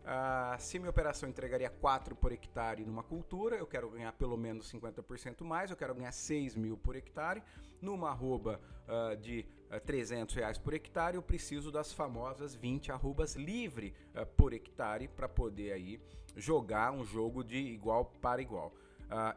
Uh, 0.06 0.56
se 0.60 0.78
minha 0.78 0.92
operação 0.92 1.28
entregaria 1.28 1.68
4 1.68 2.16
por 2.16 2.32
hectare 2.32 2.86
numa 2.86 3.02
cultura, 3.02 3.56
eu 3.56 3.66
quero 3.66 3.90
ganhar 3.90 4.14
pelo 4.14 4.38
menos 4.38 4.72
50% 4.72 5.44
mais, 5.44 5.72
eu 5.72 5.78
quero 5.78 5.96
ganhar 5.96 6.12
6 6.12 6.56
mil 6.56 6.78
por 6.78 6.96
hectare. 6.96 7.42
Numa 7.82 8.12
arroba 8.12 8.62
uh, 8.88 9.18
de 9.18 9.48
uh, 9.72 9.80
300 9.80 10.36
reais 10.36 10.60
por 10.60 10.76
hectare, 10.76 11.16
eu 11.16 11.24
preciso 11.24 11.72
das 11.72 11.92
famosas 11.92 12.54
20 12.54 12.92
arrobas 12.92 13.36
livre 13.36 13.96
por 14.38 14.54
hectare 14.54 15.08
para 15.08 15.28
poder 15.28 15.74
aí 15.74 16.00
jogar 16.36 16.92
um 16.92 17.04
jogo 17.04 17.44
de 17.44 17.58
igual 17.58 18.06
para 18.22 18.42
igual. 18.42 18.72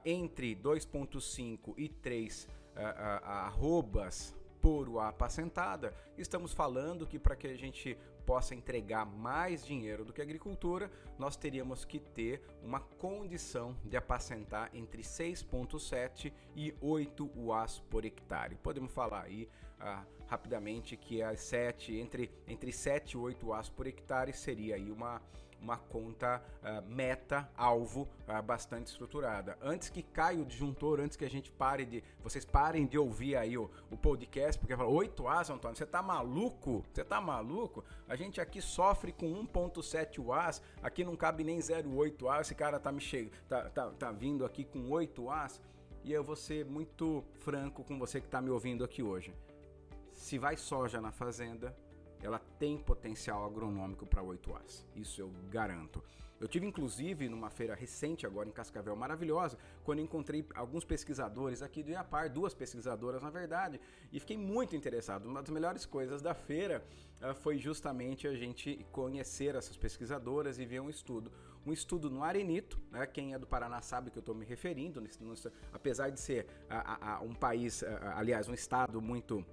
entre 0.04 0.54
2.5 0.54 1.74
e 1.76 1.88
3 1.88 2.46
arrobas 3.22 4.34
por 4.60 4.98
a 4.98 5.08
apacentada, 5.08 5.94
estamos 6.16 6.52
falando 6.52 7.06
que 7.06 7.18
para 7.18 7.36
que 7.36 7.46
a 7.46 7.56
gente 7.56 7.96
possa 8.28 8.54
entregar 8.54 9.06
mais 9.06 9.64
dinheiro 9.64 10.04
do 10.04 10.12
que 10.12 10.20
a 10.20 10.24
agricultura, 10.24 10.90
nós 11.18 11.34
teríamos 11.34 11.86
que 11.86 11.98
ter 11.98 12.42
uma 12.62 12.78
condição 12.78 13.74
de 13.82 13.96
apacentar 13.96 14.68
entre 14.74 15.00
6,7 15.00 16.30
e 16.54 16.74
8 16.78 17.30
UAS 17.34 17.80
por 17.88 18.04
hectare. 18.04 18.54
Podemos 18.56 18.92
falar 18.92 19.22
aí 19.22 19.48
ah, 19.80 20.04
rapidamente 20.26 20.94
que 20.94 21.22
as 21.22 21.40
7, 21.40 21.96
entre, 21.96 22.30
entre 22.46 22.70
7 22.70 23.12
e 23.12 23.16
8 23.16 23.46
UAS 23.46 23.70
por 23.70 23.86
hectare 23.86 24.34
seria 24.34 24.74
aí 24.74 24.90
uma 24.90 25.22
uma 25.60 25.76
conta 25.76 26.42
uh, 26.62 26.88
meta, 26.88 27.48
alvo 27.56 28.08
uh, 28.28 28.42
bastante 28.42 28.88
estruturada. 28.88 29.58
Antes 29.60 29.90
que 29.90 30.02
caia 30.02 30.40
o 30.40 30.44
disjuntor, 30.44 31.00
antes 31.00 31.16
que 31.16 31.24
a 31.24 31.30
gente 31.30 31.50
pare 31.50 31.84
de. 31.84 32.02
Vocês 32.22 32.44
parem 32.44 32.86
de 32.86 32.98
ouvir 32.98 33.36
aí 33.36 33.56
o, 33.56 33.70
o 33.90 33.96
podcast, 33.96 34.58
porque 34.58 34.76
fala 34.76 34.88
8 34.88 35.28
As, 35.28 35.50
Antônio, 35.50 35.76
você 35.76 35.86
tá 35.86 36.02
maluco? 36.02 36.84
Você 36.92 37.04
tá 37.04 37.20
maluco? 37.20 37.84
A 38.08 38.16
gente 38.16 38.40
aqui 38.40 38.60
sofre 38.60 39.12
com 39.12 39.26
1.7 39.46 40.32
As, 40.32 40.62
aqui 40.82 41.04
não 41.04 41.16
cabe 41.16 41.44
nem 41.44 41.58
0.8 41.58 42.28
As, 42.32 42.46
esse 42.46 42.54
cara 42.54 42.78
tá 42.78 42.92
me 42.92 43.00
che... 43.00 43.30
tá, 43.48 43.68
tá, 43.70 43.90
tá 43.90 44.12
vindo 44.12 44.44
aqui 44.44 44.64
com 44.64 44.90
8 44.90 45.30
As. 45.30 45.60
E 46.04 46.12
eu 46.12 46.24
vou 46.24 46.36
ser 46.36 46.64
muito 46.64 47.24
franco 47.34 47.84
com 47.84 47.98
você 47.98 48.20
que 48.20 48.26
está 48.26 48.40
me 48.40 48.50
ouvindo 48.50 48.84
aqui 48.84 49.02
hoje. 49.02 49.34
Se 50.12 50.38
vai 50.38 50.56
soja 50.56 51.00
na 51.00 51.12
fazenda, 51.12 51.76
ela 52.22 52.38
tem 52.58 52.78
potencial 52.78 53.44
agronômico 53.44 54.06
para 54.06 54.22
8As. 54.22 54.84
Isso 54.94 55.20
eu 55.20 55.30
garanto. 55.50 56.02
Eu 56.40 56.46
tive 56.46 56.66
inclusive 56.66 57.28
numa 57.28 57.50
feira 57.50 57.74
recente 57.74 58.24
agora 58.24 58.48
em 58.48 58.52
Cascavel 58.52 58.94
maravilhosa, 58.94 59.58
quando 59.82 60.00
encontrei 60.00 60.46
alguns 60.54 60.84
pesquisadores 60.84 61.62
aqui 61.62 61.82
do 61.82 61.90
IAPAR, 61.90 62.32
duas 62.32 62.54
pesquisadoras 62.54 63.22
na 63.22 63.30
verdade, 63.30 63.80
e 64.12 64.20
fiquei 64.20 64.36
muito 64.36 64.76
interessado. 64.76 65.26
Uma 65.26 65.42
das 65.42 65.50
melhores 65.50 65.84
coisas 65.84 66.22
da 66.22 66.34
feira 66.34 66.84
uh, 67.20 67.34
foi 67.34 67.58
justamente 67.58 68.28
a 68.28 68.34
gente 68.34 68.86
conhecer 68.92 69.56
essas 69.56 69.76
pesquisadoras 69.76 70.60
e 70.60 70.64
ver 70.64 70.80
um 70.80 70.88
estudo. 70.88 71.32
Um 71.66 71.72
estudo 71.72 72.08
no 72.08 72.22
Arenito, 72.22 72.78
né? 72.92 73.04
quem 73.04 73.34
é 73.34 73.38
do 73.38 73.46
Paraná 73.46 73.80
sabe 73.80 74.10
que 74.10 74.18
eu 74.18 74.20
estou 74.20 74.34
me 74.34 74.44
referindo, 74.44 75.02
apesar 75.72 76.10
de 76.10 76.20
ser 76.20 76.46
uh, 76.70 77.24
uh, 77.24 77.28
um 77.28 77.34
país, 77.34 77.82
aliás, 78.14 78.48
um 78.48 78.54
estado 78.54 79.02
muito 79.02 79.44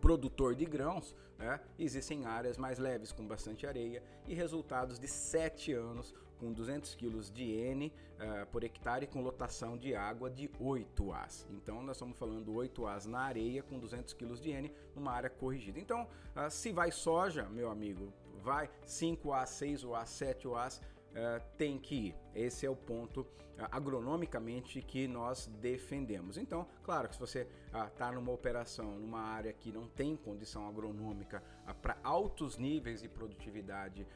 produtor 0.00 0.54
de 0.54 0.64
grãos, 0.64 1.14
né? 1.38 1.60
existem 1.78 2.24
áreas 2.24 2.56
mais 2.56 2.78
leves 2.78 3.12
com 3.12 3.26
bastante 3.26 3.66
areia 3.66 4.02
e 4.26 4.34
resultados 4.34 4.98
de 4.98 5.08
7 5.08 5.72
anos 5.72 6.14
com 6.38 6.52
200 6.52 6.94
kg 6.94 7.20
de 7.32 7.50
N 7.50 7.86
uh, 7.86 8.46
por 8.46 8.62
hectare 8.62 9.06
com 9.06 9.22
lotação 9.22 9.76
de 9.76 9.94
água 9.94 10.30
de 10.30 10.50
8 10.60 11.12
As. 11.12 11.46
Então 11.50 11.82
nós 11.82 11.96
estamos 11.96 12.16
falando 12.18 12.54
8 12.54 12.86
As 12.86 13.06
na 13.06 13.20
areia 13.20 13.62
com 13.62 13.78
200 13.78 14.12
kg 14.14 14.34
de 14.34 14.50
N 14.50 14.72
numa 14.94 15.12
área 15.12 15.30
corrigida. 15.30 15.78
Então, 15.78 16.02
uh, 16.02 16.50
se 16.50 16.72
vai 16.72 16.90
soja, 16.90 17.44
meu 17.44 17.70
amigo, 17.70 18.12
vai 18.42 18.70
5 18.84 19.32
As, 19.32 19.50
6 19.50 19.84
As, 19.94 20.08
7 20.10 20.48
As, 20.54 20.80
uh, 21.16 21.42
tem 21.56 21.78
que 21.78 21.94
ir. 21.94 22.14
Esse 22.34 22.66
é 22.66 22.70
o 22.70 22.76
ponto 22.76 23.22
uh, 23.22 23.26
agronomicamente 23.72 24.80
que 24.82 25.08
nós 25.08 25.46
defendemos. 25.60 26.36
Então, 26.36 26.66
claro 26.84 27.08
que 27.08 27.14
se 27.14 27.20
você 27.20 27.48
está 27.72 28.10
uh, 28.10 28.14
numa 28.14 28.32
operação, 28.32 28.98
numa 28.98 29.20
área 29.20 29.52
que 29.52 29.72
não 29.72 29.88
tem 29.88 30.16
condição 30.16 30.68
agronômica 30.68 31.42
para 31.80 31.96
altos 32.04 32.58
níveis 32.58 33.00
de 33.02 33.08
produtividade 33.08 34.06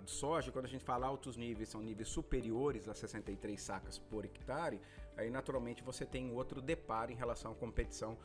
do 0.00 0.08
soja, 0.08 0.52
quando 0.52 0.66
a 0.66 0.68
gente 0.68 0.84
fala 0.84 1.08
altos 1.08 1.36
níveis, 1.36 1.68
são 1.68 1.82
níveis 1.82 2.08
superiores 2.08 2.88
a 2.88 2.94
63 2.94 3.60
sacas 3.60 3.98
por 3.98 4.24
hectare, 4.24 4.80
aí 5.16 5.30
naturalmente 5.30 5.82
você 5.82 6.04
tem 6.04 6.32
outro 6.32 6.60
deparo 6.60 7.10
em 7.10 7.14
relação 7.14 7.52
à 7.52 7.54
competição 7.54 8.16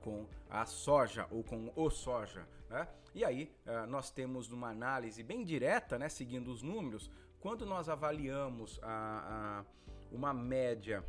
com 0.00 0.26
a 0.48 0.66
soja 0.66 1.26
ou 1.30 1.42
com 1.42 1.72
o 1.74 1.90
soja. 1.90 2.46
Né? 2.68 2.88
E 3.14 3.24
aí 3.24 3.52
nós 3.88 4.10
temos 4.10 4.50
uma 4.52 4.68
análise 4.68 5.22
bem 5.22 5.44
direta, 5.44 5.98
né, 5.98 6.08
seguindo 6.08 6.50
os 6.50 6.62
números, 6.62 7.10
quando 7.40 7.64
nós 7.64 7.88
avaliamos 7.88 8.78
a, 8.82 9.64
a, 9.64 10.14
uma 10.14 10.34
média 10.34 11.02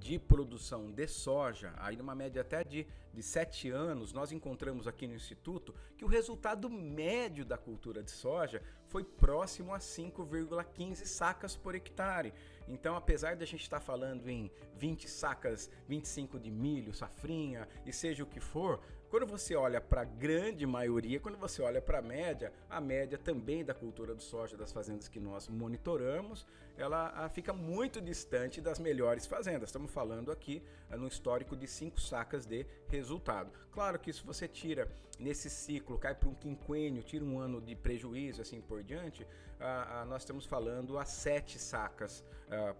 de 0.00 0.18
produção 0.18 0.90
de 0.90 1.06
soja, 1.06 1.72
aí 1.76 1.96
numa 1.96 2.14
média 2.14 2.42
até 2.42 2.64
de, 2.64 2.86
de 3.12 3.22
7 3.22 3.70
anos, 3.70 4.12
nós 4.12 4.32
encontramos 4.32 4.86
aqui 4.86 5.06
no 5.06 5.14
Instituto 5.14 5.74
que 5.96 6.04
o 6.04 6.08
resultado 6.08 6.68
médio 6.68 7.44
da 7.44 7.56
cultura 7.56 8.02
de 8.02 8.10
soja 8.10 8.62
foi 8.86 9.04
próximo 9.04 9.74
a 9.74 9.78
5,15 9.78 11.04
sacas 11.04 11.56
por 11.56 11.74
hectare. 11.74 12.32
Então, 12.68 12.96
apesar 12.96 13.34
de 13.34 13.42
a 13.42 13.46
gente 13.46 13.62
estar 13.62 13.80
falando 13.80 14.28
em 14.28 14.50
20 14.76 15.08
sacas, 15.08 15.70
25 15.88 16.38
de 16.38 16.50
milho, 16.50 16.92
safrinha 16.92 17.66
e 17.86 17.92
seja 17.92 18.22
o 18.22 18.26
que 18.26 18.40
for, 18.40 18.80
quando 19.10 19.26
você 19.26 19.54
olha 19.54 19.80
para 19.80 20.02
a 20.02 20.04
grande 20.04 20.66
maioria, 20.66 21.18
quando 21.18 21.38
você 21.38 21.62
olha 21.62 21.80
para 21.80 21.98
a 21.98 22.02
média, 22.02 22.52
a 22.68 22.80
média 22.80 23.16
também 23.16 23.64
da 23.64 23.72
cultura 23.72 24.14
do 24.14 24.22
soja 24.22 24.56
das 24.56 24.70
fazendas 24.70 25.08
que 25.08 25.18
nós 25.18 25.48
monitoramos, 25.48 26.46
ela 26.76 27.12
ah, 27.16 27.28
fica 27.28 27.52
muito 27.52 28.00
distante 28.00 28.60
das 28.60 28.78
melhores 28.78 29.26
fazendas. 29.26 29.70
Estamos 29.70 29.90
falando 29.90 30.30
aqui 30.30 30.62
ah, 30.90 30.96
no 30.96 31.08
histórico 31.08 31.56
de 31.56 31.66
5 31.66 31.98
sacas 32.00 32.44
de 32.44 32.66
resultado. 32.88 33.50
Claro 33.72 33.98
que 33.98 34.12
se 34.12 34.22
você 34.22 34.46
tira 34.46 34.90
nesse 35.18 35.48
ciclo, 35.48 35.98
cai 35.98 36.14
para 36.14 36.28
um 36.28 36.34
quinquênio, 36.34 37.02
tira 37.02 37.24
um 37.24 37.38
ano 37.38 37.60
de 37.60 37.74
prejuízo 37.74 38.42
assim 38.42 38.60
por 38.60 38.82
diante, 38.82 39.26
ah, 39.58 40.04
nós 40.06 40.22
estamos 40.22 40.44
falando 40.44 40.98
a 40.98 41.04
7 41.04 41.58
sacas 41.58 42.22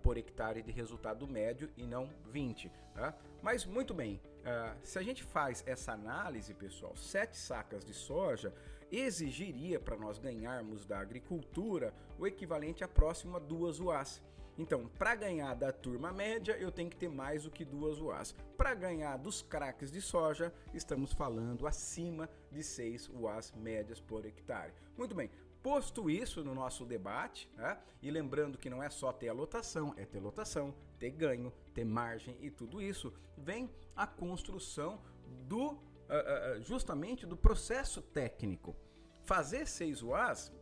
por 0.02 0.16
hectare 0.16 0.62
de 0.62 0.72
resultado 0.72 1.26
médio 1.26 1.68
e 1.76 1.84
não 1.84 2.08
20. 2.30 2.70
Tá? 2.94 3.14
Mas 3.42 3.66
muito 3.66 3.92
bem, 3.92 4.20
Uh, 4.38 4.76
se 4.82 4.98
a 4.98 5.02
gente 5.02 5.22
faz 5.22 5.62
essa 5.66 5.92
análise, 5.92 6.54
pessoal, 6.54 6.96
sete 6.96 7.36
sacas 7.36 7.84
de 7.84 7.92
soja 7.92 8.52
exigiria 8.90 9.78
para 9.78 9.96
nós 9.96 10.18
ganharmos 10.18 10.86
da 10.86 10.98
agricultura 10.98 11.92
o 12.18 12.26
equivalente 12.26 12.82
a 12.82 12.88
próximo 12.88 13.36
a 13.36 13.40
duas 13.40 13.78
UAS. 13.80 14.22
Então, 14.56 14.88
para 14.98 15.14
ganhar 15.14 15.54
da 15.54 15.70
turma 15.70 16.12
média, 16.12 16.56
eu 16.58 16.72
tenho 16.72 16.90
que 16.90 16.96
ter 16.96 17.08
mais 17.08 17.44
do 17.44 17.50
que 17.50 17.64
duas 17.64 18.00
UAS. 18.00 18.34
Para 18.56 18.74
ganhar 18.74 19.16
dos 19.16 19.40
craques 19.40 19.92
de 19.92 20.00
soja, 20.00 20.52
estamos 20.74 21.12
falando 21.12 21.64
acima 21.64 22.28
de 22.50 22.64
6 22.64 23.08
UAS 23.08 23.52
médias 23.52 24.00
por 24.00 24.26
hectare. 24.26 24.72
Muito 24.96 25.14
bem, 25.14 25.30
Posto 25.62 26.08
isso 26.08 26.44
no 26.44 26.54
nosso 26.54 26.84
debate, 26.84 27.50
né? 27.56 27.78
e 28.00 28.10
lembrando 28.10 28.56
que 28.56 28.70
não 28.70 28.82
é 28.82 28.88
só 28.88 29.12
ter 29.12 29.28
a 29.28 29.32
lotação, 29.32 29.92
é 29.96 30.04
ter 30.04 30.20
lotação, 30.20 30.74
ter 30.98 31.10
ganho, 31.10 31.52
ter 31.74 31.84
margem 31.84 32.36
e 32.40 32.50
tudo 32.50 32.80
isso, 32.80 33.12
vem 33.36 33.70
a 33.96 34.06
construção 34.06 35.00
do 35.46 35.72
uh, 35.72 36.58
uh, 36.58 36.62
justamente 36.62 37.26
do 37.26 37.36
processo 37.36 38.00
técnico. 38.00 38.76
Fazer 39.24 39.66
6 39.66 40.02
UAs, 40.02 40.52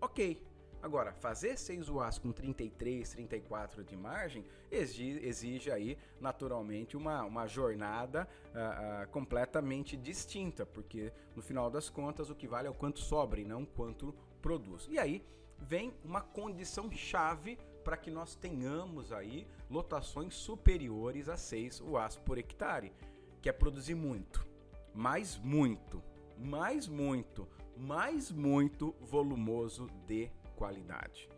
ok. 0.00 0.46
Agora, 0.82 1.12
fazer 1.12 1.58
6 1.58 1.90
UAs 1.90 2.18
com 2.18 2.32
33, 2.32 3.10
34 3.10 3.84
de 3.84 3.94
margem 3.94 4.46
exige, 4.70 5.20
exige 5.26 5.70
aí, 5.70 5.98
naturalmente, 6.18 6.96
uma, 6.96 7.22
uma 7.22 7.46
jornada 7.46 8.26
uh, 8.46 9.06
completamente 9.10 9.94
distinta, 9.94 10.64
porque 10.64 11.12
no 11.36 11.42
final 11.42 11.70
das 11.70 11.90
contas 11.90 12.30
o 12.30 12.34
que 12.34 12.48
vale 12.48 12.66
é 12.66 12.70
o 12.70 12.74
quanto 12.74 12.98
sobra 12.98 13.40
e 13.40 13.44
não 13.44 13.66
quanto 13.66 14.14
produz. 14.40 14.86
E 14.90 14.98
aí 14.98 15.24
vem 15.58 15.92
uma 16.04 16.20
condição 16.20 16.90
chave 16.90 17.58
para 17.84 17.96
que 17.96 18.10
nós 18.10 18.34
tenhamos 18.34 19.12
aí 19.12 19.46
lotações 19.70 20.34
superiores 20.34 21.28
a 21.28 21.36
6 21.36 21.80
UAS 21.80 22.16
por 22.16 22.38
hectare, 22.38 22.92
que 23.40 23.48
é 23.48 23.52
produzir 23.52 23.94
muito, 23.94 24.46
mais 24.94 25.36
muito, 25.38 26.02
mais 26.36 26.86
muito, 26.86 27.48
mais 27.76 28.30
muito 28.30 28.94
volumoso 29.00 29.86
de 30.06 30.30
qualidade. 30.56 31.28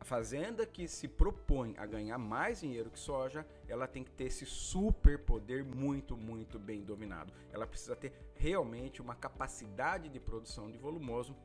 A 0.00 0.04
fazenda 0.04 0.64
que 0.64 0.88
se 0.88 1.08
propõe 1.08 1.74
a 1.76 1.84
ganhar 1.84 2.16
mais 2.16 2.60
dinheiro 2.60 2.90
que 2.90 2.98
soja, 2.98 3.46
ela 3.66 3.86
tem 3.86 4.04
que 4.04 4.12
ter 4.12 4.24
esse 4.24 4.46
super 4.46 5.18
poder 5.18 5.64
muito, 5.64 6.16
muito 6.16 6.58
bem 6.58 6.82
dominado. 6.82 7.32
Ela 7.52 7.66
precisa 7.66 7.96
ter 7.96 8.12
realmente 8.34 9.02
uma 9.02 9.14
capacidade 9.14 10.08
de 10.08 10.20
produção 10.20 10.70
de 10.70 10.78
volumoso 10.78 11.36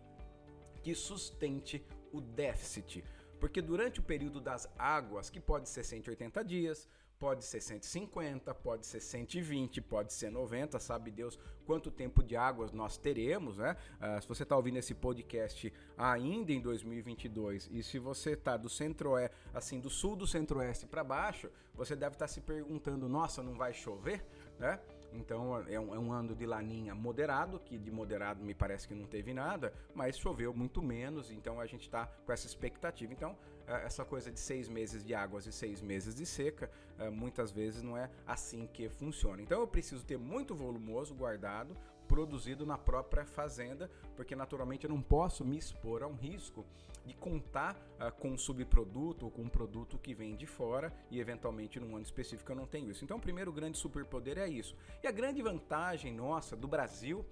que 0.84 0.94
sustente 0.94 1.84
o 2.12 2.22
déficit. 2.22 3.04
Porque 3.40 3.62
durante 3.62 4.00
o 4.00 4.04
período 4.04 4.40
das 4.40 4.70
águas, 4.78 5.30
que 5.30 5.40
pode 5.40 5.68
ser 5.70 5.84
180 5.84 6.44
dias, 6.44 6.88
pode 7.24 7.46
ser 7.46 7.62
150, 7.62 8.54
pode 8.54 8.86
ser 8.86 9.00
120, 9.00 9.82
pode 9.82 10.12
ser 10.12 10.30
90, 10.30 10.78
sabe 10.78 11.10
Deus 11.10 11.40
quanto 11.66 11.90
tempo 11.90 12.22
de 12.22 12.36
águas 12.36 12.74
nós 12.74 12.98
teremos, 12.98 13.58
né? 13.58 13.78
Uh, 13.96 14.22
se 14.22 14.28
você 14.28 14.44
está 14.44 14.58
ouvindo 14.58 14.78
esse 14.78 14.94
podcast 14.94 15.74
ainda 15.98 16.52
em 16.52 16.60
2022 16.60 17.70
e 17.72 17.82
se 17.82 17.98
você 17.98 18.32
está 18.32 18.58
do 18.58 18.68
centro-oeste, 18.68 19.36
assim, 19.54 19.80
do 19.80 19.90
sul 19.90 20.18
do 20.18 20.28
centro-oeste 20.28 20.86
para 20.86 21.02
baixo, 21.02 21.50
você 21.74 21.96
deve 21.96 22.16
estar 22.16 22.28
tá 22.28 22.32
se 22.32 22.42
perguntando, 22.42 23.08
nossa, 23.08 23.42
não 23.42 23.54
vai 23.54 23.74
chover, 23.74 24.26
né? 24.60 24.80
Então 25.16 25.58
é 25.68 25.80
um, 25.80 25.96
é 25.96 26.00
um, 26.00 26.12
ano 26.12 26.36
de 26.36 26.46
laninha 26.46 26.96
moderado, 26.96 27.60
que 27.60 27.78
de 27.78 27.92
moderado 27.92 28.44
me 28.44 28.54
parece 28.54 28.88
que 28.88 28.96
não 28.96 29.06
teve 29.06 29.34
nada, 29.34 29.74
mas 29.94 30.18
choveu 30.18 30.54
muito 30.54 30.82
menos, 30.82 31.32
então 31.32 31.60
a 31.60 31.66
gente 31.66 31.84
está 31.84 32.08
com 32.26 32.32
essa 32.32 32.48
expectativa. 32.48 33.14
Então, 33.14 33.38
é, 33.68 33.86
essa 33.86 34.04
coisa 34.04 34.32
de 34.32 34.40
seis 34.40 34.68
meses 34.68 35.04
de 35.04 35.14
águas 35.14 35.46
e 35.46 35.52
seis 35.52 35.82
meses 35.82 36.16
de 36.16 36.26
seca, 36.26 36.70
é, 36.98 37.10
muitas 37.10 37.52
vezes 37.52 37.82
não 37.82 37.98
é 37.98 38.10
assim 38.26 38.68
que 38.68 38.90
funciona. 38.90 39.42
Então 39.42 39.60
eu 39.60 39.68
preciso 39.68 40.06
ter 40.06 40.18
muito 40.18 40.54
volumoso 40.54 41.14
guardado 41.14 41.76
produzido 42.14 42.64
na 42.64 42.78
própria 42.78 43.26
fazenda, 43.26 43.90
porque 44.16 44.36
naturalmente 44.36 44.84
eu 44.84 44.90
não 44.92 45.02
posso 45.02 45.44
me 45.44 45.58
expor 45.58 46.04
a 46.04 46.08
um 46.08 46.14
risco 46.14 46.64
de 47.04 47.16
contar 47.16 47.76
uh, 47.76 48.12
com 48.20 48.30
um 48.30 48.38
subproduto 48.38 49.26
ou 49.26 49.32
com 49.32 49.42
um 49.42 49.50
produto 49.50 49.98
que 49.98 50.14
vem 50.14 50.36
de 50.36 50.46
fora 50.46 50.94
e 51.10 51.20
eventualmente 51.20 51.80
num 51.80 51.96
ano 51.96 52.06
específico 52.06 52.52
eu 52.52 52.56
não 52.56 52.68
tenho 52.68 52.92
isso. 52.92 53.04
Então 53.04 53.18
o 53.18 53.20
primeiro 53.20 53.52
grande 53.52 53.80
superpoder 53.80 54.38
é 54.38 54.48
isso. 54.48 54.76
E 55.02 55.08
a 55.08 55.12
grande 55.12 55.42
vantagem 55.42 56.14
nossa 56.14 56.56
do 56.56 56.68
Brasil 56.68 57.26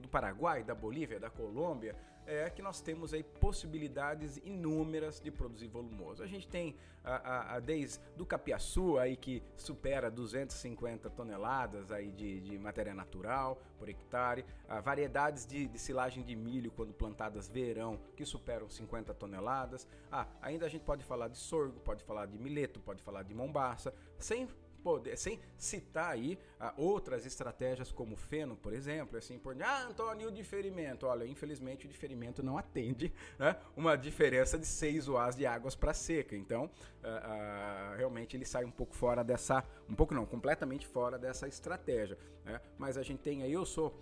do 0.00 0.08
Paraguai, 0.08 0.64
da 0.64 0.74
Bolívia, 0.74 1.20
da 1.20 1.30
Colômbia, 1.30 1.94
é 2.26 2.48
que 2.50 2.62
nós 2.62 2.80
temos 2.80 3.12
aí 3.12 3.22
possibilidades 3.22 4.38
inúmeras 4.44 5.20
de 5.20 5.30
produzir 5.30 5.68
volumoso. 5.68 6.22
A 6.22 6.26
gente 6.26 6.48
tem 6.48 6.76
a, 7.04 7.14
a, 7.14 7.56
a 7.56 7.60
desde 7.60 7.98
do 8.16 8.24
capiaçu 8.24 8.98
aí 8.98 9.16
que 9.16 9.42
supera 9.56 10.10
250 10.10 11.10
toneladas 11.10 11.90
aí 11.90 12.12
de, 12.12 12.40
de 12.40 12.58
matéria 12.58 12.94
natural 12.94 13.60
por 13.78 13.88
hectare, 13.88 14.44
a 14.68 14.80
variedades 14.80 15.44
de, 15.44 15.66
de, 15.66 15.78
silagem 15.78 16.22
de 16.22 16.36
milho 16.36 16.70
quando 16.70 16.92
plantadas 16.92 17.48
verão 17.48 17.98
que 18.16 18.24
superam 18.24 18.70
50 18.70 19.12
toneladas. 19.14 19.88
Ah, 20.10 20.26
ainda 20.40 20.66
a 20.66 20.68
gente 20.68 20.84
pode 20.84 21.04
falar 21.04 21.28
de 21.28 21.38
sorgo, 21.38 21.80
pode 21.80 22.04
falar 22.04 22.26
de 22.26 22.38
mileto, 22.38 22.80
pode 22.80 23.02
falar 23.02 23.24
de 23.24 23.34
mombaça, 23.34 23.92
sem 24.18 24.48
poder, 24.82 25.16
sem 25.16 25.38
citar 25.56 26.10
aí 26.10 26.38
ah, 26.58 26.72
outras 26.76 27.24
estratégias 27.24 27.90
como 27.90 28.14
o 28.14 28.16
feno, 28.16 28.56
por 28.56 28.72
exemplo, 28.72 29.16
assim 29.16 29.38
por 29.38 29.60
ah, 29.62 29.82
Antônio, 29.84 30.28
o 30.28 30.32
diferimento, 30.32 31.06
olha, 31.06 31.26
infelizmente 31.26 31.86
o 31.86 31.88
diferimento 31.88 32.42
não 32.42 32.58
atende 32.58 33.12
né, 33.38 33.56
uma 33.76 33.96
diferença 33.96 34.58
de 34.58 34.66
6 34.66 35.08
UAs 35.08 35.36
de 35.36 35.46
águas 35.46 35.74
para 35.74 35.94
seca, 35.94 36.36
então 36.36 36.70
ah, 37.02 37.92
ah, 37.92 37.94
realmente 37.96 38.36
ele 38.36 38.44
sai 38.44 38.64
um 38.64 38.70
pouco 38.70 38.94
fora 38.94 39.24
dessa, 39.24 39.64
um 39.88 39.94
pouco 39.94 40.14
não, 40.14 40.26
completamente 40.26 40.86
fora 40.86 41.18
dessa 41.18 41.48
estratégia, 41.48 42.18
né? 42.44 42.60
mas 42.78 42.96
a 42.96 43.02
gente 43.02 43.20
tem 43.20 43.42
aí, 43.42 43.52
eu 43.52 43.64
sou 43.64 43.96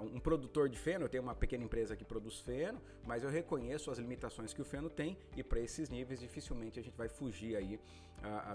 um 0.00 0.18
produtor 0.18 0.68
de 0.68 0.78
feno, 0.78 1.04
eu 1.04 1.08
tenho 1.08 1.22
uma 1.22 1.36
pequena 1.36 1.62
empresa 1.62 1.94
que 1.94 2.04
produz 2.04 2.40
feno, 2.40 2.80
mas 3.04 3.22
eu 3.22 3.30
reconheço 3.30 3.90
as 3.90 3.98
limitações 3.98 4.52
que 4.52 4.60
o 4.60 4.64
feno 4.64 4.90
tem 4.90 5.16
e 5.36 5.42
para 5.42 5.60
esses 5.60 5.88
níveis 5.88 6.18
dificilmente 6.18 6.80
a 6.80 6.82
gente 6.82 6.96
vai 6.96 7.08
fugir 7.08 7.54
aí 7.54 7.78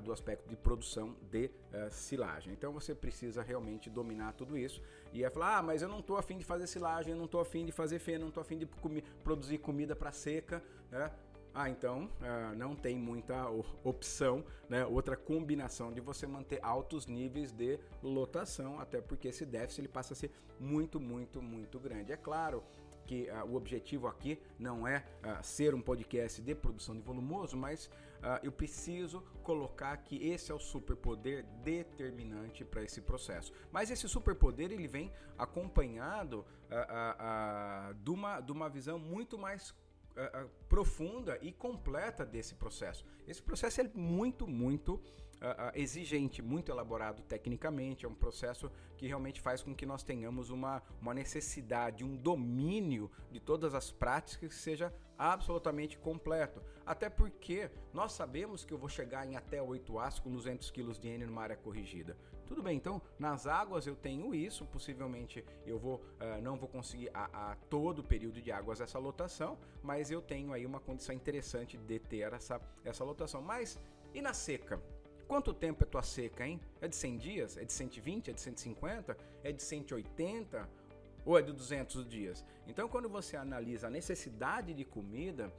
do 0.03 0.11
aspecto 0.11 0.47
de 0.49 0.55
produção 0.55 1.15
de 1.29 1.49
uh, 1.73 1.91
silagem. 1.91 2.53
Então 2.53 2.71
você 2.71 2.93
precisa 2.93 3.41
realmente 3.41 3.89
dominar 3.89 4.33
tudo 4.33 4.57
isso. 4.57 4.81
E 5.13 5.23
é 5.23 5.29
falar, 5.29 5.57
ah, 5.57 5.61
mas 5.61 5.81
eu 5.81 5.89
não 5.89 5.99
estou 5.99 6.17
afim 6.17 6.37
de 6.37 6.43
fazer 6.43 6.67
silagem, 6.67 7.11
eu 7.11 7.17
não 7.17 7.25
estou 7.25 7.41
afim 7.41 7.65
de 7.65 7.71
fazer 7.71 7.99
feno, 7.99 8.21
não 8.21 8.29
estou 8.29 8.41
afim 8.41 8.57
de 8.57 8.65
comi 8.65 9.01
produzir 9.23 9.57
comida 9.57 9.95
para 9.95 10.11
seca. 10.11 10.63
Né? 10.91 11.11
Ah, 11.53 11.69
então 11.69 12.05
uh, 12.21 12.55
não 12.55 12.75
tem 12.75 12.95
muita 12.95 13.49
opção, 13.83 14.45
né? 14.69 14.85
outra 14.85 15.17
combinação 15.17 15.91
de 15.91 15.99
você 15.99 16.27
manter 16.27 16.59
altos 16.61 17.07
níveis 17.07 17.51
de 17.51 17.79
lotação, 18.03 18.79
até 18.79 19.01
porque 19.01 19.29
esse 19.29 19.43
déficit 19.43 19.81
ele 19.81 19.87
passa 19.87 20.13
a 20.13 20.15
ser 20.15 20.31
muito, 20.59 20.99
muito, 20.99 21.41
muito 21.41 21.79
grande. 21.79 22.11
É 22.11 22.17
claro 22.17 22.63
que 23.07 23.27
uh, 23.31 23.45
o 23.45 23.55
objetivo 23.55 24.05
aqui 24.05 24.39
não 24.59 24.87
é 24.87 25.03
uh, 25.23 25.43
ser 25.43 25.73
um 25.73 25.81
podcast 25.81 26.41
de 26.41 26.53
produção 26.53 26.95
de 26.95 27.01
volumoso, 27.01 27.57
mas 27.57 27.89
uh, 28.17 28.39
eu 28.43 28.51
preciso 28.51 29.21
colocar 29.43 29.95
que 29.97 30.15
esse 30.27 30.51
é 30.51 30.55
o 30.55 30.59
superpoder 30.59 31.45
determinante 31.63 32.63
para 32.65 32.83
esse 32.83 33.01
processo. 33.01 33.51
Mas 33.71 33.89
esse 33.89 34.07
superpoder 34.07 34.71
ele 34.71 34.87
vem 34.87 35.11
acompanhado 35.37 36.39
uh, 36.39 37.91
uh, 37.91 37.93
de, 37.93 38.09
uma, 38.09 38.41
de 38.41 38.51
uma 38.51 38.69
visão 38.69 38.99
muito 38.99 39.37
mais 39.37 39.73
profunda 40.67 41.37
e 41.43 41.51
completa 41.51 42.25
desse 42.25 42.55
processo. 42.55 43.05
Esse 43.27 43.39
processo 43.39 43.81
é 43.81 43.91
muito, 43.93 44.47
muito 44.47 44.99
uh, 45.41 45.71
exigente, 45.75 46.41
muito 46.41 46.71
elaborado 46.71 47.21
tecnicamente, 47.23 48.05
é 48.05 48.09
um 48.09 48.15
processo 48.15 48.71
que 48.97 49.07
realmente 49.07 49.39
faz 49.39 49.61
com 49.61 49.75
que 49.75 49.85
nós 49.85 50.03
tenhamos 50.03 50.49
uma, 50.49 50.81
uma 51.01 51.13
necessidade, 51.13 52.03
um 52.03 52.15
domínio 52.15 53.11
de 53.31 53.39
todas 53.39 53.73
as 53.73 53.91
práticas 53.91 54.49
que 54.49 54.55
seja 54.55 54.93
absolutamente 55.17 55.97
completo. 55.97 56.61
Até 56.85 57.09
porque 57.09 57.71
nós 57.93 58.13
sabemos 58.13 58.63
que 58.63 58.73
eu 58.73 58.77
vou 58.77 58.89
chegar 58.89 59.27
em 59.27 59.35
até 59.35 59.61
8 59.61 59.99
As 59.99 60.19
com 60.19 60.31
200 60.31 60.69
kg 60.71 60.91
de 60.99 61.07
N 61.07 61.25
numa 61.25 61.41
área 61.41 61.57
corrigida. 61.57 62.15
Tudo 62.45 62.63
bem, 62.63 62.77
então 62.77 63.01
nas 63.19 63.45
águas 63.45 63.85
eu 63.87 63.95
tenho 63.95 64.33
isso, 64.33 64.65
possivelmente 64.65 65.43
eu 65.65 65.77
vou 65.77 65.95
uh, 65.95 66.41
não 66.41 66.55
vou 66.55 66.69
conseguir 66.69 67.09
a, 67.13 67.51
a, 67.51 67.55
todo 67.69 67.99
o 67.99 68.03
período 68.03 68.41
de 68.41 68.51
águas 68.53 68.79
essa 68.79 68.97
lotação, 68.97 69.57
mas 69.83 70.09
eu 70.11 70.21
tenho 70.21 70.53
aí 70.53 70.65
uma 70.65 70.79
condição 70.79 71.13
interessante 71.13 71.77
de 71.77 71.99
ter 71.99 72.31
essa, 72.33 72.61
essa 72.85 73.03
lotação. 73.03 73.41
Mas 73.41 73.77
e 74.13 74.21
na 74.21 74.33
seca? 74.33 74.81
Quanto 75.27 75.53
tempo 75.53 75.83
é 75.83 75.85
tua 75.87 76.03
seca, 76.03 76.47
hein? 76.47 76.59
É 76.79 76.87
de 76.87 76.95
100 76.95 77.17
dias? 77.17 77.57
É 77.57 77.65
de 77.65 77.73
120? 77.73 78.29
É 78.29 78.33
de 78.33 78.41
150? 78.41 79.17
É 79.43 79.51
de 79.51 79.61
180? 79.61 80.69
Ou 81.25 81.37
é 81.37 81.41
de 81.41 81.51
200 81.51 82.07
dias? 82.07 82.45
Então, 82.65 82.87
quando 82.87 83.09
você 83.09 83.35
analisa 83.35 83.87
a 83.87 83.89
necessidade 83.89 84.73
de 84.73 84.85
comida, 84.85 85.51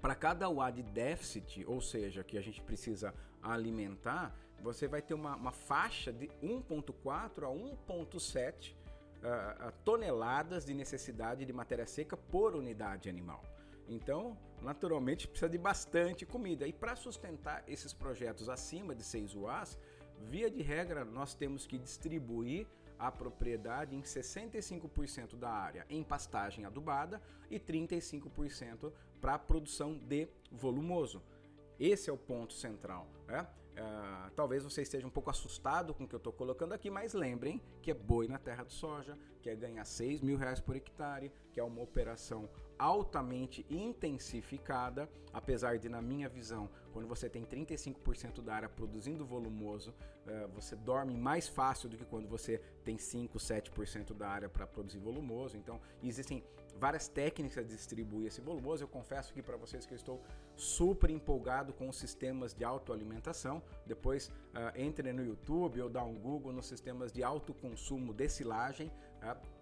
para 0.00 0.14
cada 0.14 0.48
UA 0.48 0.70
de 0.70 0.82
déficit, 0.82 1.64
ou 1.66 1.80
seja, 1.80 2.22
que 2.22 2.36
a 2.36 2.40
gente 2.40 2.60
precisa 2.60 3.14
alimentar, 3.42 4.34
você 4.60 4.86
vai 4.86 5.02
ter 5.02 5.14
uma, 5.14 5.36
uma 5.36 5.52
faixa 5.52 6.12
de 6.12 6.28
1,4 6.42 7.44
a 7.44 7.92
1,7 7.92 8.72
uh, 8.72 9.72
toneladas 9.84 10.64
de 10.64 10.74
necessidade 10.74 11.44
de 11.44 11.52
matéria 11.52 11.86
seca 11.86 12.16
por 12.16 12.54
unidade 12.54 13.08
animal. 13.08 13.42
Então, 13.88 14.36
naturalmente, 14.62 15.28
precisa 15.28 15.48
de 15.48 15.58
bastante 15.58 16.26
comida. 16.26 16.66
E 16.66 16.72
para 16.72 16.96
sustentar 16.96 17.62
esses 17.68 17.92
projetos 17.92 18.48
acima 18.48 18.94
de 18.94 19.04
6 19.04 19.34
UAs, 19.34 19.78
via 20.28 20.50
de 20.50 20.62
regra, 20.62 21.04
nós 21.04 21.34
temos 21.34 21.66
que 21.66 21.78
distribuir 21.78 22.66
a 22.98 23.12
propriedade 23.12 23.94
em 23.94 24.00
65% 24.00 25.36
da 25.36 25.50
área 25.50 25.86
em 25.88 26.02
pastagem 26.02 26.64
adubada 26.64 27.20
e 27.50 27.60
35% 27.60 28.92
para 29.20 29.38
produção 29.38 29.98
de 29.98 30.28
volumoso. 30.50 31.22
Esse 31.78 32.08
é 32.08 32.12
o 32.12 32.16
ponto 32.16 32.54
central. 32.54 33.06
Né? 33.26 33.46
Uh, 33.76 34.30
talvez 34.34 34.64
você 34.64 34.80
esteja 34.80 35.06
um 35.06 35.10
pouco 35.10 35.28
assustado 35.28 35.92
com 35.92 36.04
o 36.04 36.08
que 36.08 36.14
eu 36.14 36.18
estou 36.18 36.32
colocando 36.32 36.72
aqui, 36.72 36.88
mas 36.88 37.12
lembrem 37.12 37.60
que 37.82 37.90
é 37.90 37.94
boi 37.94 38.26
na 38.26 38.38
terra 38.38 38.64
de 38.64 38.72
soja, 38.72 39.18
que 39.42 39.50
é 39.50 39.54
ganhar 39.54 39.84
6 39.84 40.22
mil 40.22 40.38
reais 40.38 40.60
por 40.60 40.74
hectare, 40.74 41.30
que 41.52 41.60
é 41.60 41.62
uma 41.62 41.82
operação 41.82 42.48
altamente 42.78 43.64
intensificada, 43.70 45.08
apesar 45.32 45.78
de, 45.78 45.88
na 45.88 46.00
minha 46.00 46.28
visão, 46.28 46.68
quando 46.92 47.06
você 47.06 47.28
tem 47.28 47.44
35% 47.44 48.42
da 48.42 48.54
área 48.54 48.68
produzindo 48.68 49.24
volumoso, 49.24 49.90
uh, 49.90 50.48
você 50.54 50.74
dorme 50.74 51.14
mais 51.14 51.46
fácil 51.46 51.88
do 51.88 51.96
que 51.96 52.04
quando 52.04 52.28
você 52.28 52.58
tem 52.84 52.96
5, 52.98 53.38
7% 53.38 54.14
da 54.14 54.28
área 54.28 54.48
para 54.48 54.66
produzir 54.66 54.98
volumoso. 54.98 55.56
Então, 55.56 55.80
existem 56.02 56.42
várias 56.78 57.08
técnicas 57.08 57.66
de 57.66 57.74
distribuir 57.74 58.28
esse 58.28 58.40
volumoso. 58.40 58.84
Eu 58.84 58.88
confesso 58.88 59.30
aqui 59.30 59.42
para 59.42 59.56
vocês 59.56 59.86
que 59.86 59.92
eu 59.92 59.96
estou 59.96 60.22
super 60.54 61.10
empolgado 61.10 61.72
com 61.72 61.88
os 61.88 61.96
sistemas 61.96 62.54
de 62.54 62.64
autoalimentação. 62.64 63.62
Depois, 63.84 64.28
uh, 64.28 64.72
entre 64.74 65.12
no 65.12 65.24
YouTube 65.24 65.80
ou 65.80 65.88
dá 65.88 66.02
um 66.02 66.14
Google 66.14 66.52
nos 66.52 66.66
sistemas 66.66 67.12
de 67.12 67.22
autoconsumo 67.22 68.12
de 68.14 68.28
silagem. 68.28 68.90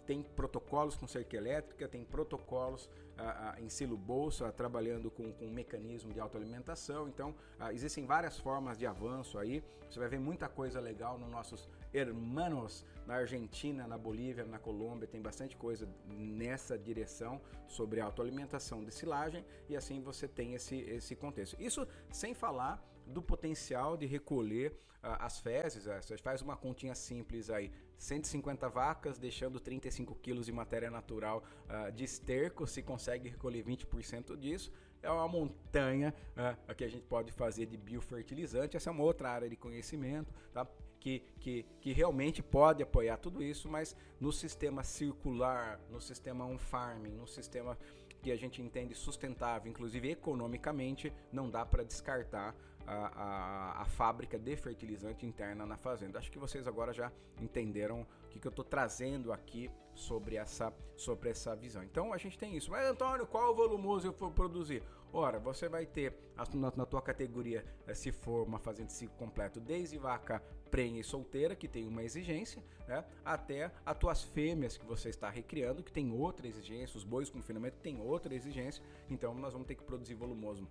Tem 0.06 0.22
protocolos 0.22 0.96
com 0.96 1.06
cerca 1.06 1.36
elétrica, 1.36 1.88
tem 1.88 2.04
protocolos 2.04 2.90
ah, 3.16 3.54
ah, 3.56 3.60
em 3.60 3.68
silo 3.68 3.96
bolsa, 3.96 4.50
trabalhando 4.52 5.10
com, 5.10 5.32
com 5.32 5.46
um 5.46 5.52
mecanismo 5.52 6.12
de 6.12 6.20
autoalimentação. 6.20 7.08
Então, 7.08 7.34
ah, 7.58 7.72
existem 7.72 8.04
várias 8.04 8.38
formas 8.38 8.76
de 8.76 8.86
avanço 8.86 9.38
aí. 9.38 9.62
Você 9.88 9.98
vai 9.98 10.08
ver 10.08 10.18
muita 10.18 10.48
coisa 10.48 10.80
legal 10.80 11.18
nos 11.18 11.30
nossos 11.30 11.68
hermanos 11.92 12.84
na 13.06 13.14
Argentina, 13.14 13.86
na 13.86 13.96
Bolívia, 13.96 14.44
na 14.44 14.58
Colômbia. 14.58 15.06
Tem 15.06 15.22
bastante 15.22 15.56
coisa 15.56 15.88
nessa 16.08 16.76
direção 16.76 17.40
sobre 17.68 18.00
autoalimentação 18.00 18.84
de 18.84 18.92
silagem 18.92 19.44
e 19.68 19.76
assim 19.76 20.00
você 20.00 20.26
tem 20.26 20.54
esse, 20.54 20.76
esse 20.80 21.14
contexto. 21.14 21.56
Isso 21.60 21.86
sem 22.10 22.34
falar 22.34 22.82
do 23.06 23.22
potencial 23.22 23.96
de 23.96 24.06
recolher 24.06 24.72
uh, 25.04 25.16
as 25.20 25.38
fezes. 25.38 25.86
Uh, 25.86 26.00
você 26.00 26.16
faz 26.18 26.42
uma 26.42 26.56
continha 26.56 26.94
simples 26.94 27.50
aí, 27.50 27.70
150 27.98 28.68
vacas, 28.68 29.18
deixando 29.18 29.60
35 29.60 30.14
quilos 30.16 30.46
de 30.46 30.52
matéria 30.52 30.90
natural 30.90 31.44
uh, 31.68 31.92
de 31.92 32.04
esterco, 32.04 32.66
se 32.66 32.82
consegue 32.82 33.28
recolher 33.28 33.64
20% 33.64 34.36
disso. 34.36 34.72
É 35.02 35.10
uma 35.10 35.28
montanha 35.28 36.14
uh, 36.30 36.74
que 36.74 36.84
a 36.84 36.88
gente 36.88 37.04
pode 37.04 37.30
fazer 37.30 37.66
de 37.66 37.76
biofertilizante. 37.76 38.76
Essa 38.76 38.90
é 38.90 38.92
uma 38.92 39.04
outra 39.04 39.30
área 39.30 39.48
de 39.48 39.56
conhecimento, 39.56 40.32
tá? 40.52 40.66
Que, 40.98 41.22
que, 41.38 41.66
que 41.82 41.92
realmente 41.92 42.42
pode 42.42 42.82
apoiar 42.82 43.18
tudo 43.18 43.42
isso, 43.42 43.68
mas 43.68 43.94
no 44.18 44.32
sistema 44.32 44.82
circular, 44.82 45.78
no 45.90 46.00
sistema 46.00 46.46
on-farming, 46.46 47.10
no 47.10 47.26
sistema 47.26 47.76
que 48.22 48.32
a 48.32 48.36
gente 48.36 48.62
entende 48.62 48.94
sustentável, 48.94 49.70
inclusive 49.70 50.10
economicamente, 50.10 51.12
não 51.30 51.50
dá 51.50 51.66
para 51.66 51.84
descartar 51.84 52.56
a, 52.86 52.92
a, 52.92 53.82
a, 53.82 53.84
fábrica 53.84 54.38
de 54.38 54.56
fertilizante 54.56 55.26
interna 55.26 55.64
na 55.64 55.76
fazenda. 55.76 56.18
Acho 56.18 56.30
que 56.30 56.38
vocês 56.38 56.66
agora 56.66 56.92
já 56.92 57.10
entenderam 57.40 58.02
o 58.02 58.28
que, 58.28 58.38
que 58.38 58.46
eu 58.46 58.50
estou 58.50 58.64
trazendo 58.64 59.32
aqui 59.32 59.70
sobre 59.94 60.36
essa, 60.36 60.72
sobre 60.96 61.30
essa 61.30 61.54
visão. 61.54 61.82
Então 61.82 62.12
a 62.12 62.18
gente 62.18 62.38
tem 62.38 62.56
isso. 62.56 62.70
Mas 62.70 62.86
Antônio, 62.86 63.26
qual 63.26 63.54
volumoso 63.54 64.08
eu 64.08 64.12
vou 64.12 64.30
produzir? 64.30 64.82
Ora, 65.12 65.38
você 65.38 65.68
vai 65.68 65.86
ter 65.86 66.12
na, 66.52 66.72
na 66.74 66.84
tua 66.84 67.00
categoria, 67.00 67.64
eh, 67.86 67.94
se 67.94 68.10
for 68.10 68.44
uma 68.44 68.58
fazenda 68.58 68.88
de 68.88 68.94
ciclo 68.94 69.16
completo, 69.16 69.60
desde 69.60 69.96
vaca 69.96 70.42
prenha 70.72 71.00
e 71.00 71.04
solteira, 71.04 71.54
que 71.54 71.68
tem 71.68 71.86
uma 71.86 72.02
exigência, 72.02 72.60
né, 72.88 73.04
até 73.24 73.70
as 73.86 73.96
tuas 73.96 74.24
fêmeas 74.24 74.76
que 74.76 74.84
você 74.84 75.10
está 75.10 75.30
recriando, 75.30 75.84
que 75.84 75.92
tem 75.92 76.10
outra 76.10 76.48
exigência, 76.48 76.96
os 76.96 77.04
bois 77.04 77.30
com 77.30 77.38
confinamento 77.38 77.78
tem 77.78 78.00
outra 78.00 78.34
exigência, 78.34 78.82
então 79.08 79.32
nós 79.36 79.52
vamos 79.52 79.68
ter 79.68 79.76
que 79.76 79.84
produzir 79.84 80.14
volumoso 80.14 80.66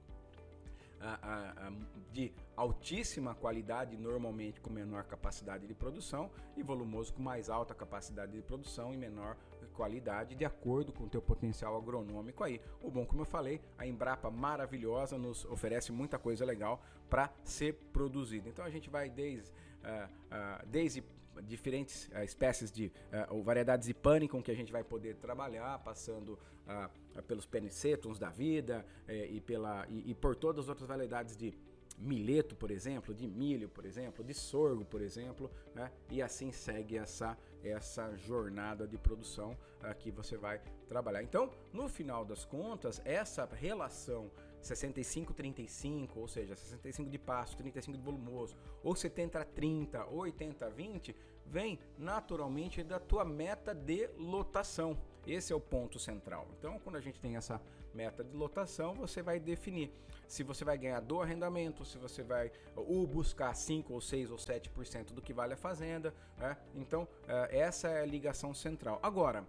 de 2.12 2.32
altíssima 2.56 3.36
qualidade, 3.36 3.98
normalmente 3.98 4.62
com 4.62 4.70
menor 4.70 5.04
capacidade 5.04 5.68
de 5.68 5.74
produção, 5.74 6.30
e 6.56 6.63
volumoso 6.63 7.13
com 7.13 7.22
mais 7.22 7.50
alta 7.50 7.74
capacidade 7.74 8.32
de 8.32 8.42
produção 8.42 8.94
e 8.94 8.98
menor 8.98 9.36
qualidade, 9.74 10.36
de 10.36 10.46
acordo 10.46 10.94
com 10.94 11.06
o 11.06 11.10
teu 11.10 11.22
potencial 11.22 11.76
agronômico 11.76 12.44
aí. 12.44 12.62
O 12.82 12.92
bom, 12.92 13.06
como 13.06 13.22
eu 13.22 13.26
falei, 13.26 13.60
a 13.78 13.86
Embrapa 13.86 14.30
maravilhosa 14.30 15.18
nos 15.18 15.46
oferece 15.46 15.92
muita 15.92 16.20
coisa 16.20 16.46
legal 16.46 16.82
para 17.10 17.32
ser 17.44 17.74
produzida. 17.92 18.48
Então 18.48 18.63
a 18.63 18.70
gente 18.70 18.89
vai 18.89 19.10
desde, 19.10 19.50
uh, 19.52 20.06
uh, 20.06 20.68
desde 20.68 21.04
diferentes 21.41 22.08
uh, 22.08 22.24
espécies 22.24 22.72
de 22.72 22.88
uh, 22.88 23.36
ou 23.36 23.43
variedades 23.43 23.88
de 23.88 23.93
pânico 23.93 24.41
que 24.41 24.52
a 24.52 24.56
gente 24.56 24.72
vai 24.72 24.84
poder 24.84 25.15
trabalhar, 25.15 25.80
passando 25.80 26.39
uh, 26.67 27.22
pelos 27.24 27.46
penicetums 27.46 28.19
da 28.19 28.30
vida 28.30 28.86
eh, 29.08 29.28
e, 29.32 29.41
pela, 29.41 29.86
e, 29.89 30.12
e, 30.12 30.13
por 30.15 30.36
todas 30.36 30.65
as 30.65 30.69
outras 30.69 30.88
variedades 30.88 31.36
de 31.36 31.54
mileto, 31.98 32.56
por 32.56 32.72
exemplo, 32.72 33.13
de 33.13 33.28
milho, 33.28 33.69
por 33.69 33.86
exemplo, 33.86 34.24
de 34.24 34.34
sorgo, 34.34 34.84
por 34.84 35.02
exemplo, 35.02 35.50
né? 35.76 35.91
e 36.10 36.22
assim 36.22 36.52
segue 36.52 36.98
essa, 36.98 37.38
essa 37.63 38.15
jornada 38.17 38.88
de 38.88 38.98
produção 38.98 39.56
que 40.00 40.10
você 40.10 40.36
vai 40.36 40.60
trabalhar. 40.88 41.22
Então, 41.22 41.52
no 41.72 41.88
final 41.88 42.26
das 42.26 42.46
contas, 42.46 43.00
essa 43.06 43.46
relação 43.46 44.32
65-35, 44.63 46.10
ou 46.15 46.28
seja, 46.28 46.56
65 46.56 47.10
de 47.10 47.19
passo, 47.19 47.58
35 47.58 47.97
de 47.97 48.04
volumoso, 48.04 48.58
ou 48.84 48.93
70-30, 48.93 50.06
ou 50.10 50.23
80-20, 50.23 51.15
vem 51.45 51.80
naturalmente 51.97 52.84
da 52.84 52.99
tua 52.99 53.26
meta 53.26 53.73
de 53.73 54.08
lotação. 54.17 54.97
Esse 55.28 55.54
é 55.54 55.56
o 55.56 55.60
ponto 55.60 55.99
central. 55.99 56.47
Então, 56.58 56.80
quando 56.80 56.95
a 56.95 57.02
gente 57.02 57.19
tem 57.19 57.36
essa 57.36 57.62
meta 57.93 58.23
de 58.23 58.36
lotação, 58.36 58.93
você 58.95 59.21
vai 59.21 59.39
definir 59.39 59.91
se 60.28 60.41
você 60.43 60.65
vai 60.65 60.78
ganhar 60.78 60.99
do 60.99 61.21
arrendamento, 61.21 61.86
se 61.86 61.97
você 61.97 62.23
vai 62.23 62.52
ou 62.76 63.06
buscar 63.06 63.54
5 63.54 63.93
ou 63.93 64.02
6 64.02 64.32
ou 64.32 64.38
7% 64.38 65.13
do 65.13 65.21
que 65.21 65.34
vale 65.34 65.54
a 65.54 65.58
fazenda. 65.58 66.13
Né? 66.38 66.58
Então, 66.73 67.08
é, 67.28 67.60
essa 67.60 67.88
é 67.89 68.02
a 68.02 68.06
ligação 68.06 68.54
central. 68.54 68.99
Agora, 69.04 69.45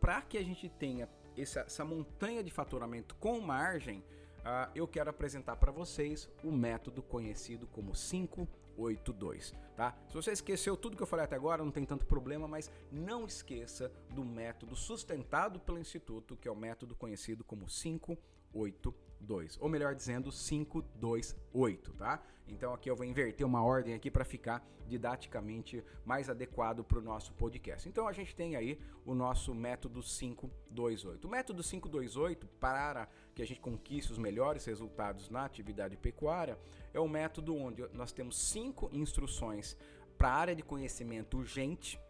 para 0.00 0.20
que 0.22 0.36
a 0.36 0.42
gente 0.42 0.68
tenha 0.68 1.08
essa 1.36 1.84
montanha 1.84 2.42
de 2.42 2.50
faturamento 2.50 3.14
com 3.16 3.40
margem, 3.40 4.04
uh, 4.44 4.70
eu 4.74 4.86
quero 4.86 5.10
apresentar 5.10 5.56
para 5.56 5.72
vocês 5.72 6.28
o 6.42 6.52
método 6.52 7.02
conhecido 7.02 7.66
como 7.66 7.92
582, 7.92 9.54
tá? 9.76 9.96
Se 10.08 10.14
você 10.14 10.32
esqueceu 10.32 10.76
tudo 10.76 10.96
que 10.96 11.02
eu 11.02 11.06
falei 11.06 11.24
até 11.24 11.34
agora, 11.36 11.64
não 11.64 11.70
tem 11.70 11.84
tanto 11.84 12.06
problema, 12.06 12.46
mas 12.46 12.70
não 12.92 13.26
esqueça 13.26 13.90
do 14.10 14.24
método 14.24 14.76
sustentado 14.76 15.58
pelo 15.60 15.78
Instituto, 15.78 16.36
que 16.36 16.48
é 16.48 16.50
o 16.50 16.56
método 16.56 16.94
conhecido 16.94 17.42
como 17.44 17.66
582, 17.66 19.58
ou 19.60 19.68
melhor 19.68 19.94
dizendo, 19.94 20.30
528, 20.30 21.92
tá? 21.94 22.22
Então 22.46 22.74
aqui 22.74 22.90
eu 22.90 22.96
vou 22.96 23.06
inverter 23.06 23.46
uma 23.46 23.62
ordem 23.62 23.94
aqui 23.94 24.10
para 24.10 24.24
ficar 24.24 24.64
didaticamente 24.86 25.82
mais 26.04 26.28
adequado 26.28 26.84
para 26.84 26.98
o 26.98 27.02
nosso 27.02 27.32
podcast. 27.32 27.88
Então 27.88 28.06
a 28.06 28.12
gente 28.12 28.34
tem 28.34 28.54
aí 28.54 28.78
o 29.04 29.14
nosso 29.14 29.54
método 29.54 30.02
528. 30.02 31.26
O 31.26 31.30
método 31.30 31.62
528 31.62 32.46
para 32.60 33.08
que 33.34 33.42
a 33.42 33.46
gente 33.46 33.60
conquiste 33.60 34.12
os 34.12 34.18
melhores 34.18 34.64
resultados 34.64 35.28
na 35.28 35.44
atividade 35.44 35.96
pecuária 35.96 36.58
é 36.92 37.00
o 37.00 37.08
método 37.08 37.56
onde 37.56 37.86
nós 37.92 38.12
temos 38.12 38.38
cinco 38.38 38.88
instruções 38.92 39.76
para 40.16 40.28
a 40.28 40.34
área 40.34 40.54
de 40.54 40.62
conhecimento 40.62 41.38
urgente, 41.38 42.00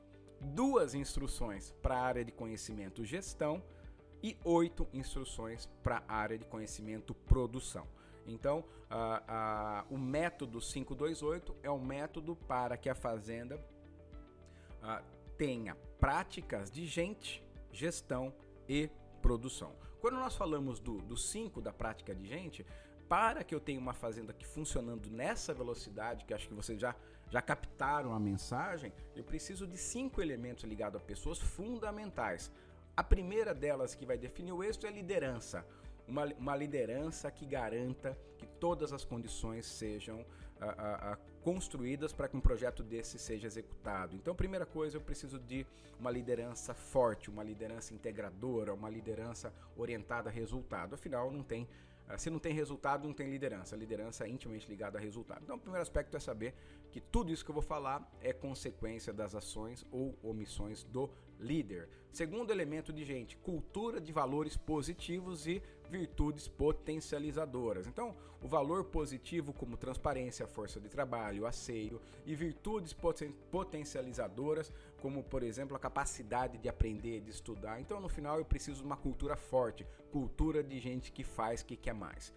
duas 0.41 0.95
instruções 0.95 1.73
para 1.83 1.97
a 1.97 2.03
área 2.03 2.25
de 2.25 2.31
conhecimento 2.33 3.05
gestão 3.05 3.63
e 4.23 4.37
oito 4.45 4.87
instruções 4.93 5.67
para 5.83 6.03
a 6.07 6.15
área 6.15 6.39
de 6.39 6.45
conhecimento 6.45 7.15
produção. 7.15 7.87
Então, 8.27 8.65
o 9.91 9.99
método 9.99 10.61
528 10.61 11.57
é 11.63 11.71
um 11.71 11.85
método 11.85 12.37
para 12.37 12.77
que 12.77 12.89
a 12.89 12.95
fazenda 12.95 13.59
tenha 15.37 15.75
práticas 15.99 16.71
de 16.71 16.87
gente, 16.87 17.43
gestão 17.73 18.33
e 18.69 18.89
produção. 19.21 19.73
Quando 20.05 20.19
nós 20.19 20.37
falamos 20.37 20.81
do 20.81 21.17
5 21.17 21.63
da 21.63 21.73
prática 21.73 22.15
de 22.15 22.27
gente, 22.27 22.67
para 23.09 23.43
que 23.43 23.55
eu 23.55 23.59
tenha 23.59 23.81
uma 23.81 23.95
fazenda 23.95 24.35
que 24.35 24.45
funcionando 24.45 25.09
nessa 25.09 25.55
velocidade, 25.55 26.27
que 26.27 26.35
acho 26.35 26.47
que 26.47 26.53
vocês 26.53 26.79
já, 26.79 26.95
já 27.31 27.41
captaram 27.41 28.13
a 28.13 28.21
mensagem, 28.21 28.93
eu 29.17 29.25
preciso 29.25 29.67
de 29.67 29.79
cinco 29.79 30.21
elementos 30.21 30.65
ligados 30.65 31.01
a 31.01 31.03
pessoas 31.03 31.39
fundamentais. 31.39 32.53
A 32.95 33.03
primeira 33.03 33.55
delas 33.55 33.95
que 33.95 34.05
vai 34.05 34.19
definir 34.19 34.53
o 34.53 34.63
êxito 34.63 34.87
é 34.87 34.91
liderança 34.91 35.67
uma, 36.07 36.27
uma 36.39 36.57
liderança 36.57 37.31
que 37.31 37.47
garanta 37.47 38.17
que 38.39 38.47
todas 38.47 38.93
as 38.93 39.05
condições 39.05 39.67
sejam 39.67 40.25
a, 40.61 40.67
a, 40.67 41.13
a 41.13 41.17
construídas 41.45 42.11
para 42.11 42.27
que 42.27 42.37
um 42.37 42.41
projeto 42.41 42.83
desse 42.83 43.19
seja 43.19 43.47
executado. 43.47 44.17
Então, 44.17 44.35
primeira 44.35 44.65
coisa, 44.65 44.97
eu 44.97 45.01
preciso 45.01 45.39
de 45.39 45.67
uma 46.01 46.11
liderança 46.11 46.73
forte, 46.73 47.29
uma 47.29 47.45
liderança 47.45 47.93
integradora, 47.93 48.73
uma 48.73 48.89
liderança 48.89 49.53
orientada 49.77 50.31
a 50.31 50.33
resultado. 50.33 50.95
Afinal, 50.95 51.31
não 51.31 51.43
tem 51.43 51.69
ah, 52.09 52.19
se 52.19 52.29
não 52.29 52.39
tem 52.39 52.53
resultado, 52.53 53.07
não 53.07 53.15
tem 53.15 53.31
liderança. 53.31 53.75
A 53.75 53.79
liderança 53.79 54.25
é 54.25 54.29
intimamente 54.29 54.69
ligada 54.69 54.99
a 54.99 55.01
resultado. 55.01 55.43
Então, 55.43 55.57
o 55.57 55.59
primeiro 55.59 55.83
aspecto 55.83 56.17
é 56.17 56.21
saber 56.21 56.55
que 56.91 57.01
tudo 57.01 57.33
isso 57.33 57.45
que 57.45 57.51
eu 57.51 57.55
vou 57.55 57.63
falar 57.63 58.11
é 58.21 58.33
consequência 58.33 59.13
das 59.13 59.35
ações 59.35 59.87
ou 59.91 60.19
omissões 60.23 60.85
do 60.85 61.11
líder. 61.45 61.89
Segundo 62.11 62.53
elemento 62.53 62.93
de 62.93 63.05
gente, 63.05 63.37
cultura 63.37 64.01
de 64.01 64.13
valores 64.13 64.57
positivos 64.57 65.47
e 65.47 65.63
virtudes 65.91 66.49
potencializadoras. 66.49 67.87
Então, 67.87 68.15
o 68.41 68.49
valor 68.49 68.85
positivo 68.85 69.53
como 69.53 69.77
transparência, 69.77 70.47
força 70.47 70.81
de 70.81 70.89
trabalho, 70.89 71.47
asseio 71.47 72.01
e 72.25 72.35
virtudes 72.35 72.93
poten 72.93 73.33
potencializadoras 73.51 74.73
como, 75.01 75.23
por 75.23 75.43
exemplo, 75.43 75.77
a 75.77 75.81
capacidade 75.81 76.59
de 76.59 76.69
aprender, 76.69 77.21
de 77.21 77.31
estudar. 77.31 77.81
Então, 77.81 78.01
no 78.01 78.09
final, 78.09 78.39
eu 78.39 78.45
preciso 78.45 78.81
de 78.81 78.87
uma 78.87 78.97
cultura 78.97 79.37
forte, 79.37 79.87
cultura 80.11 80.63
de 80.63 80.79
gente 80.79 81.13
que 81.13 81.25
faz, 81.25 81.63
que 81.63 81.77
quer 81.77 81.95
mais. 81.95 82.33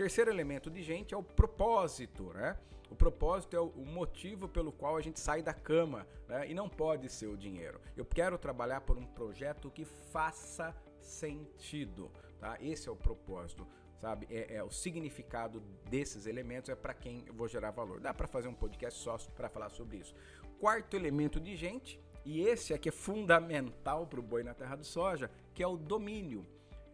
Terceiro 0.00 0.30
elemento 0.30 0.70
de 0.70 0.82
gente 0.82 1.12
é 1.12 1.16
o 1.18 1.22
propósito, 1.22 2.32
né? 2.32 2.56
O 2.88 2.96
propósito 2.96 3.54
é 3.54 3.60
o 3.60 3.84
motivo 3.84 4.48
pelo 4.48 4.72
qual 4.72 4.96
a 4.96 5.02
gente 5.02 5.20
sai 5.20 5.42
da 5.42 5.52
cama, 5.52 6.06
né? 6.26 6.48
E 6.48 6.54
não 6.54 6.70
pode 6.70 7.10
ser 7.10 7.26
o 7.26 7.36
dinheiro. 7.36 7.78
Eu 7.94 8.06
quero 8.06 8.38
trabalhar 8.38 8.80
por 8.80 8.96
um 8.96 9.04
projeto 9.04 9.70
que 9.70 9.84
faça 9.84 10.74
sentido, 11.02 12.10
tá? 12.38 12.56
Esse 12.62 12.88
é 12.88 12.90
o 12.90 12.96
propósito, 12.96 13.68
sabe? 14.00 14.26
É, 14.30 14.54
é 14.54 14.64
o 14.64 14.70
significado 14.70 15.60
desses 15.90 16.24
elementos 16.24 16.70
é 16.70 16.74
para 16.74 16.94
quem 16.94 17.22
eu 17.26 17.34
vou 17.34 17.46
gerar 17.46 17.70
valor. 17.70 18.00
Dá 18.00 18.14
para 18.14 18.26
fazer 18.26 18.48
um 18.48 18.54
podcast 18.54 18.98
só 18.98 19.18
para 19.36 19.50
falar 19.50 19.68
sobre 19.68 19.98
isso. 19.98 20.14
Quarto 20.58 20.96
elemento 20.96 21.38
de 21.38 21.54
gente, 21.56 22.00
e 22.24 22.40
esse 22.40 22.72
aqui 22.72 22.88
é 22.88 22.92
fundamental 22.92 24.06
para 24.06 24.18
o 24.18 24.22
boi 24.22 24.42
na 24.42 24.54
terra 24.54 24.76
do 24.76 24.84
soja, 24.84 25.30
que 25.52 25.62
é 25.62 25.66
o 25.66 25.76
domínio. 25.76 26.46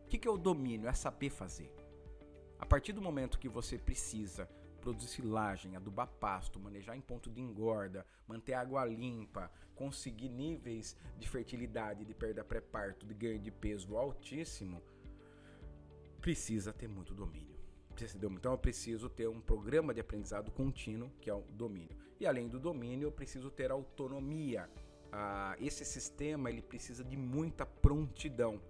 O 0.02 0.08
que, 0.08 0.18
que 0.18 0.26
é 0.26 0.30
o 0.30 0.36
domínio? 0.36 0.88
É 0.88 0.92
saber 0.92 1.30
fazer. 1.30 1.75
A 2.58 2.66
partir 2.66 2.92
do 2.92 3.02
momento 3.02 3.38
que 3.38 3.48
você 3.48 3.78
precisa 3.78 4.48
produzir 4.80 5.08
silagem, 5.08 5.74
adubar 5.74 6.06
pasto, 6.06 6.60
manejar 6.60 6.96
em 6.96 7.00
ponto 7.00 7.28
de 7.28 7.40
engorda, 7.40 8.06
manter 8.26 8.54
a 8.54 8.60
água 8.60 8.84
limpa, 8.84 9.50
conseguir 9.74 10.28
níveis 10.28 10.96
de 11.18 11.28
fertilidade, 11.28 12.04
de 12.04 12.14
perda 12.14 12.44
pré-parto, 12.44 13.04
de 13.04 13.12
ganho 13.12 13.38
de 13.38 13.50
peso 13.50 13.96
altíssimo, 13.96 14.80
precisa 16.20 16.72
ter 16.72 16.88
muito 16.88 17.14
domínio. 17.14 17.56
Então 18.32 18.52
eu 18.52 18.58
preciso 18.58 19.08
ter 19.08 19.26
um 19.26 19.40
programa 19.40 19.94
de 19.94 20.00
aprendizado 20.00 20.50
contínuo, 20.50 21.10
que 21.20 21.30
é 21.30 21.34
o 21.34 21.42
domínio. 21.50 21.96
E 22.20 22.26
além 22.26 22.46
do 22.46 22.60
domínio, 22.60 23.06
eu 23.06 23.12
preciso 23.12 23.50
ter 23.50 23.70
autonomia. 23.70 24.68
Ah, 25.10 25.56
esse 25.58 25.84
sistema 25.84 26.50
ele 26.50 26.60
precisa 26.60 27.02
de 27.02 27.16
muita 27.16 27.64
prontidão. 27.64 28.60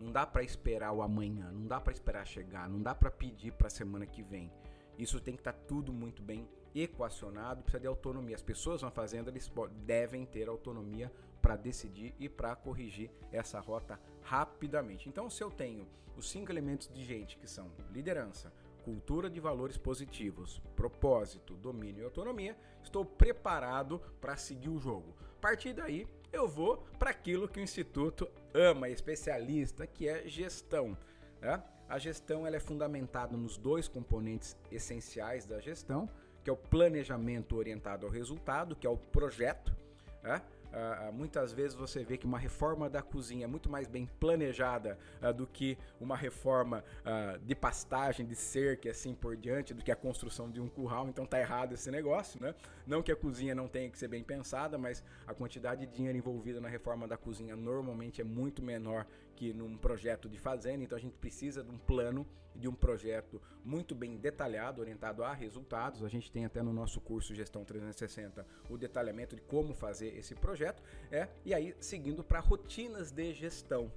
Não 0.00 0.10
dá 0.10 0.26
para 0.26 0.42
esperar 0.42 0.92
o 0.92 1.02
amanhã, 1.02 1.52
não 1.52 1.66
dá 1.66 1.78
para 1.78 1.92
esperar 1.92 2.26
chegar, 2.26 2.68
não 2.68 2.80
dá 2.80 2.94
para 2.94 3.10
pedir 3.10 3.52
para 3.52 3.66
a 3.66 3.70
semana 3.70 4.06
que 4.06 4.22
vem. 4.22 4.50
Isso 4.98 5.20
tem 5.20 5.34
que 5.34 5.40
estar 5.40 5.52
tá 5.52 5.58
tudo 5.68 5.92
muito 5.92 6.22
bem 6.22 6.48
equacionado, 6.74 7.62
precisa 7.62 7.80
de 7.80 7.86
autonomia. 7.86 8.34
As 8.34 8.42
pessoas 8.42 8.82
na 8.82 8.90
fazenda 8.90 9.30
eles 9.30 9.50
devem 9.84 10.24
ter 10.24 10.48
autonomia 10.48 11.12
para 11.42 11.56
decidir 11.56 12.14
e 12.18 12.28
para 12.28 12.56
corrigir 12.56 13.10
essa 13.30 13.60
rota 13.60 14.00
rapidamente. 14.22 15.08
Então, 15.08 15.28
se 15.28 15.42
eu 15.42 15.50
tenho 15.50 15.86
os 16.16 16.30
cinco 16.30 16.50
elementos 16.50 16.88
de 16.88 17.04
gente 17.04 17.36
que 17.38 17.48
são 17.48 17.70
liderança, 17.92 18.52
cultura 18.84 19.28
de 19.28 19.40
valores 19.40 19.76
positivos, 19.76 20.60
propósito, 20.74 21.54
domínio 21.54 22.02
e 22.02 22.04
autonomia, 22.04 22.56
estou 22.82 23.04
preparado 23.04 24.00
para 24.20 24.36
seguir 24.36 24.68
o 24.68 24.78
jogo. 24.78 25.14
A 25.36 25.40
partir 25.40 25.72
daí, 25.72 26.06
eu 26.32 26.46
vou 26.46 26.78
para 26.98 27.10
aquilo 27.10 27.48
que 27.48 27.60
o 27.60 27.62
Instituto 27.62 28.28
ama, 28.54 28.88
especialista, 28.88 29.86
que 29.86 30.08
é 30.08 30.26
gestão. 30.26 30.96
Né? 31.40 31.62
a 31.90 31.98
gestão 31.98 32.46
ela 32.46 32.54
é 32.54 32.60
fundamentada 32.60 33.36
nos 33.36 33.56
dois 33.56 33.88
componentes 33.88 34.56
essenciais 34.70 35.44
da 35.44 35.58
gestão, 35.58 36.08
que 36.44 36.48
é 36.48 36.52
o 36.52 36.56
planejamento 36.56 37.56
orientado 37.56 38.06
ao 38.06 38.12
resultado, 38.12 38.76
que 38.76 38.86
é 38.86 38.90
o 38.90 38.96
projeto, 38.96 39.76
né? 40.22 40.40
Uh, 40.70 41.12
muitas 41.12 41.52
vezes 41.52 41.74
você 41.74 42.04
vê 42.04 42.16
que 42.16 42.26
uma 42.26 42.38
reforma 42.38 42.88
da 42.88 43.02
cozinha 43.02 43.44
é 43.44 43.46
muito 43.46 43.68
mais 43.68 43.88
bem 43.88 44.06
planejada 44.20 44.96
uh, 45.20 45.32
do 45.32 45.46
que 45.46 45.76
uma 46.00 46.16
reforma 46.16 46.84
uh, 47.00 47.38
de 47.40 47.54
pastagem, 47.54 48.24
de 48.24 48.36
cerca 48.36 48.86
e 48.86 48.90
assim 48.90 49.14
por 49.14 49.36
diante, 49.36 49.74
do 49.74 49.82
que 49.82 49.90
a 49.90 49.96
construção 49.96 50.48
de 50.48 50.60
um 50.60 50.68
curral. 50.68 51.08
Então 51.08 51.26
tá 51.26 51.40
errado 51.40 51.72
esse 51.72 51.90
negócio, 51.90 52.40
né? 52.40 52.54
Não 52.86 53.02
que 53.02 53.10
a 53.10 53.16
cozinha 53.16 53.54
não 53.54 53.66
tenha 53.66 53.90
que 53.90 53.98
ser 53.98 54.08
bem 54.08 54.22
pensada, 54.22 54.78
mas 54.78 55.02
a 55.26 55.34
quantidade 55.34 55.86
de 55.86 55.92
dinheiro 55.92 56.16
envolvida 56.16 56.60
na 56.60 56.68
reforma 56.68 57.08
da 57.08 57.16
cozinha 57.16 57.56
normalmente 57.56 58.20
é 58.20 58.24
muito 58.24 58.62
menor 58.62 59.06
que 59.36 59.52
num 59.52 59.76
projeto 59.76 60.28
de 60.28 60.38
fazenda. 60.38 60.84
Então 60.84 60.96
a 60.96 61.00
gente 61.00 61.16
precisa 61.16 61.62
de 61.62 61.70
um 61.70 61.78
plano, 61.78 62.26
de 62.54 62.68
um 62.68 62.74
projeto 62.74 63.40
muito 63.64 63.94
bem 63.94 64.16
detalhado, 64.16 64.80
orientado 64.80 65.24
a 65.24 65.32
resultados. 65.32 66.04
A 66.04 66.08
gente 66.08 66.30
tem 66.30 66.44
até 66.44 66.62
no 66.62 66.72
nosso 66.72 67.00
curso 67.00 67.34
Gestão 67.34 67.64
360 67.64 68.46
o 68.68 68.76
detalhamento 68.76 69.36
de 69.36 69.42
como 69.42 69.74
fazer 69.74 70.16
esse 70.16 70.34
projeto 70.34 70.82
é, 71.10 71.28
e 71.44 71.54
aí 71.54 71.74
seguindo 71.80 72.22
para 72.22 72.40
rotinas 72.40 73.10
de 73.10 73.32
gestão. 73.32 73.92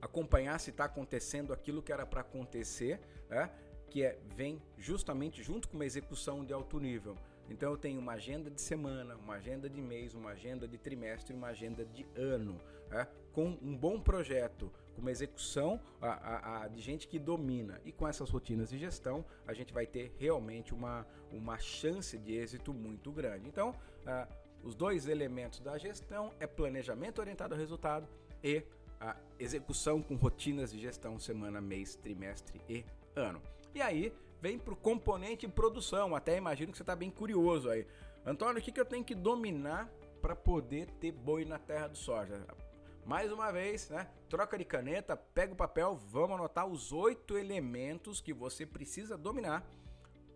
Acompanhar 0.00 0.58
se 0.58 0.70
está 0.70 0.84
acontecendo 0.84 1.52
aquilo 1.52 1.82
que 1.82 1.92
era 1.92 2.06
para 2.06 2.22
acontecer, 2.22 3.00
é, 3.30 3.48
que 3.90 4.02
é, 4.02 4.18
vem 4.34 4.62
justamente 4.78 5.42
junto 5.42 5.68
com 5.68 5.76
uma 5.76 5.84
execução 5.84 6.44
de 6.44 6.52
alto 6.52 6.78
nível. 6.78 7.16
Então 7.50 7.72
eu 7.72 7.76
tenho 7.76 8.00
uma 8.00 8.12
agenda 8.12 8.48
de 8.48 8.60
semana, 8.60 9.16
uma 9.16 9.34
agenda 9.34 9.68
de 9.68 9.82
mês, 9.82 10.14
uma 10.14 10.30
agenda 10.30 10.68
de 10.68 10.78
trimestre, 10.78 11.34
uma 11.34 11.48
agenda 11.48 11.84
de 11.84 12.06
ano, 12.14 12.56
é? 12.92 13.06
Com 13.32 13.58
um 13.62 13.76
bom 13.76 14.00
projeto, 14.00 14.72
com 14.94 15.00
uma 15.00 15.10
execução 15.10 15.80
a, 16.00 16.08
a, 16.08 16.62
a, 16.62 16.68
de 16.68 16.80
gente 16.80 17.06
que 17.08 17.18
domina 17.18 17.80
e 17.84 17.92
com 17.92 18.06
essas 18.06 18.30
rotinas 18.30 18.70
de 18.70 18.78
gestão 18.78 19.24
a 19.46 19.52
gente 19.52 19.72
vai 19.72 19.86
ter 19.86 20.14
realmente 20.18 20.74
uma, 20.74 21.06
uma 21.32 21.58
chance 21.58 22.18
de 22.18 22.34
êxito 22.34 22.72
muito 22.72 23.10
grande. 23.12 23.48
Então 23.48 23.74
os 24.62 24.74
dois 24.74 25.06
elementos 25.06 25.60
da 25.60 25.78
gestão 25.78 26.32
é 26.38 26.46
planejamento 26.46 27.20
orientado 27.20 27.54
ao 27.54 27.60
resultado 27.60 28.08
e 28.42 28.62
a 29.00 29.16
execução 29.38 30.02
com 30.02 30.14
rotinas 30.14 30.70
de 30.70 30.78
gestão 30.78 31.18
semana, 31.18 31.60
mês, 31.60 31.96
trimestre 31.96 32.60
e 32.68 32.84
ano. 33.16 33.40
E 33.74 33.80
aí 33.80 34.12
vem 34.40 34.58
para 34.58 34.74
o 34.74 34.76
componente 34.76 35.48
produção. 35.48 36.14
Até 36.14 36.36
imagino 36.36 36.72
que 36.72 36.76
você 36.76 36.82
está 36.82 36.94
bem 36.94 37.10
curioso 37.10 37.70
aí. 37.70 37.86
Antônio, 38.26 38.60
o 38.60 38.62
que, 38.62 38.70
que 38.70 38.80
eu 38.80 38.84
tenho 38.84 39.04
que 39.04 39.14
dominar 39.14 39.90
para 40.20 40.36
poder 40.36 40.86
ter 41.00 41.12
boi 41.12 41.46
na 41.46 41.58
terra 41.58 41.88
do 41.88 41.96
soja? 41.96 42.44
Mais 43.10 43.32
uma 43.32 43.50
vez, 43.50 43.88
né? 43.88 44.06
Troca 44.28 44.56
de 44.56 44.64
caneta, 44.64 45.16
pega 45.16 45.52
o 45.52 45.56
papel, 45.56 45.96
vamos 45.96 46.36
anotar 46.36 46.64
os 46.64 46.92
oito 46.92 47.36
elementos 47.36 48.20
que 48.20 48.32
você 48.32 48.64
precisa 48.64 49.18
dominar 49.18 49.68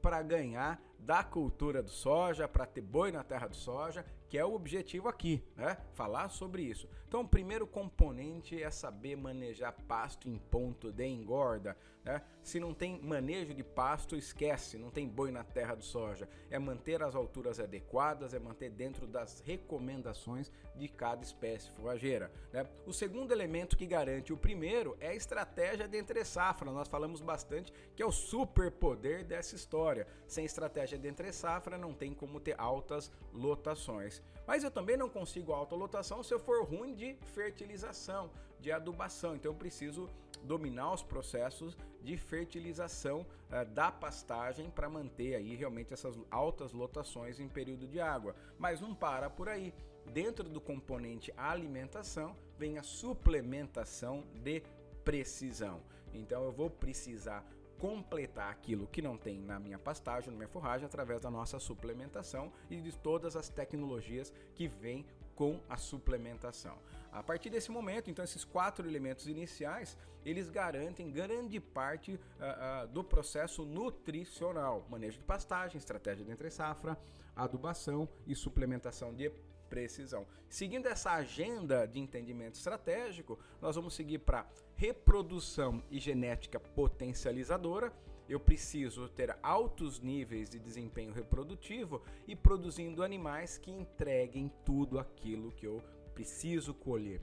para 0.03 0.21
ganhar 0.23 0.83
da 1.05 1.23
cultura 1.23 1.83
do 1.83 1.91
soja, 1.91 2.49
para 2.49 2.67
ter 2.67 2.81
boi 2.81 3.13
na 3.13 3.23
terra 3.23 3.47
do 3.47 3.57
soja, 3.57 4.05
que 4.29 4.39
é 4.39 4.45
o 4.45 4.55
objetivo 4.55 5.07
aqui, 5.07 5.45
né? 5.55 5.77
Falar 5.93 6.29
sobre 6.29 6.63
isso. 6.63 6.89
Então, 7.07 7.21
o 7.21 7.29
primeiro 7.29 7.67
componente 7.67 8.61
é 8.61 8.71
saber 8.71 9.17
manejar 9.17 9.73
pasto 9.87 10.29
em 10.29 10.37
ponto 10.37 10.91
de 10.91 11.07
engorda, 11.07 11.77
né? 12.03 12.21
Se 12.43 12.59
não 12.59 12.75
tem 12.75 13.01
manejo 13.01 13.55
de 13.55 13.63
pasto, 13.63 14.17
esquece, 14.17 14.77
não 14.77 14.91
tem 14.91 15.09
boi 15.09 15.31
na 15.31 15.45
terra 15.45 15.75
do 15.75 15.85
soja. 15.85 16.29
É 16.51 16.59
manter 16.59 17.03
as 17.03 17.15
alturas 17.15 17.61
adequadas, 17.61 18.35
é 18.35 18.39
manter 18.39 18.71
dentro 18.71 19.07
das 19.07 19.41
recomendações 19.41 20.51
de 20.75 20.89
cada 20.89 21.23
espécie 21.23 21.71
forrageira, 21.71 22.33
né? 22.53 22.67
O 22.87 22.93
segundo 22.93 23.31
elemento 23.31 23.77
que 23.77 23.87
garante 23.87 24.33
o 24.33 24.37
primeiro 24.37 24.97
é 24.99 25.09
a 25.09 25.15
estratégia 25.15 25.87
de 25.87 25.97
entre 25.97 26.25
safra. 26.25 26.73
Nós 26.73 26.89
falamos 26.89 27.21
bastante 27.21 27.73
que 27.95 28.03
é 28.03 28.07
o 28.07 28.11
superpoder 28.11 29.25
dessa 29.25 29.55
história. 29.55 30.07
Sem 30.27 30.45
estratégia 30.45 30.94
estratégia 30.95 30.99
de 30.99 31.09
entre 31.09 31.33
safra 31.33 31.77
não 31.77 31.93
tem 31.93 32.15
como 32.15 32.41
ter 32.41 32.55
altas 32.59 33.11
lotações. 33.33 34.23
Mas 34.47 34.63
eu 34.63 34.71
também 34.71 34.97
não 34.97 35.09
consigo 35.09 35.53
alta 35.53 35.75
lotação 35.75 36.23
se 36.23 36.33
eu 36.33 36.39
for 36.39 36.65
ruim 36.65 36.95
de 36.95 37.17
fertilização, 37.35 38.31
de 38.61 38.71
adubação. 38.71 39.35
Então 39.35 39.53
eu 39.53 39.57
preciso 39.57 40.09
dominar 40.43 40.93
os 40.93 41.03
processos 41.03 41.77
de 42.03 42.17
fertilização 42.17 43.21
uh, 43.21 43.65
da 43.73 43.91
pastagem 43.91 44.71
para 44.71 44.89
manter 44.89 45.35
aí 45.35 45.55
realmente 45.55 45.93
essas 45.93 46.19
altas 46.31 46.73
lotações 46.73 47.41
em 47.41 47.49
período 47.49 47.87
de 47.87 48.01
água. 48.01 48.35
Mas 48.59 48.81
não 48.81 48.95
para 48.95 49.29
por 49.29 49.49
aí. 49.49 49.73
Dentro 50.13 50.49
do 50.49 50.61
componente 50.61 51.33
alimentação 51.37 52.37
vem 52.59 52.79
a 52.79 52.83
suplementação 52.83 54.23
de 54.43 54.63
precisão. 55.03 55.81
Então 56.13 56.45
eu 56.45 56.53
vou 56.53 56.71
precisar 56.71 57.45
completar 57.79 58.51
aquilo 58.51 58.87
que 58.87 59.03
não 59.03 59.17
tem 59.17 59.39
na 59.39 59.59
minha 59.59 59.79
pastagem, 59.79 60.31
na 60.31 60.37
minha 60.37 60.49
forragem, 60.49 60.87
através 60.87 61.21
da 61.21 61.31
nossa 61.31 61.59
suplementação 61.59 62.53
e 62.71 62.81
de 62.81 62.93
todas 62.93 63.37
as 63.37 63.49
tecnologias 63.49 64.33
que 64.55 64.67
vêm 64.67 65.05
com 65.35 65.61
a 65.69 65.77
suplementação. 65.77 66.79
A 67.13 67.23
partir 67.23 67.49
desse 67.49 67.71
momento, 67.71 68.11
então, 68.11 68.25
esses 68.25 68.45
quatro 68.45 68.89
elementos 68.89 69.29
iniciais, 69.29 69.97
eles 70.25 70.51
garantem 70.51 71.13
grande 71.13 71.61
parte 71.61 72.15
uh, 72.15 72.85
uh, 72.85 72.89
do 72.89 73.05
processo 73.05 73.65
nutricional: 73.65 74.85
manejo 74.91 75.19
de 75.19 75.25
pastagem, 75.25 75.79
estratégia 75.79 76.25
de 76.25 76.33
entre 76.33 76.51
safra, 76.51 76.99
adubação 77.37 78.09
e 78.27 78.35
suplementação 78.35 79.15
de 79.15 79.31
precisão. 79.75 80.25
Seguindo 80.49 80.87
essa 80.87 81.11
agenda 81.11 81.85
de 81.85 81.99
entendimento 81.99 82.55
estratégico, 82.55 83.37
nós 83.61 83.75
vamos 83.75 83.95
seguir 83.95 84.19
para 84.21 84.49
reprodução 84.77 85.83
e 85.91 85.99
genética 85.99 86.61
potencializadora. 86.61 87.93
Eu 88.29 88.39
preciso 88.39 89.09
ter 89.09 89.37
altos 89.43 89.99
níveis 89.99 90.49
de 90.49 90.61
desempenho 90.61 91.13
reprodutivo 91.13 92.03
e 92.25 92.37
produzindo 92.37 93.03
animais 93.03 93.59
que 93.59 93.73
entreguem 93.73 94.49
tudo 94.65 94.97
aquilo 94.97 95.51
que 95.51 95.67
eu 95.67 95.83
preciso 96.15 96.73
colher. 96.73 97.21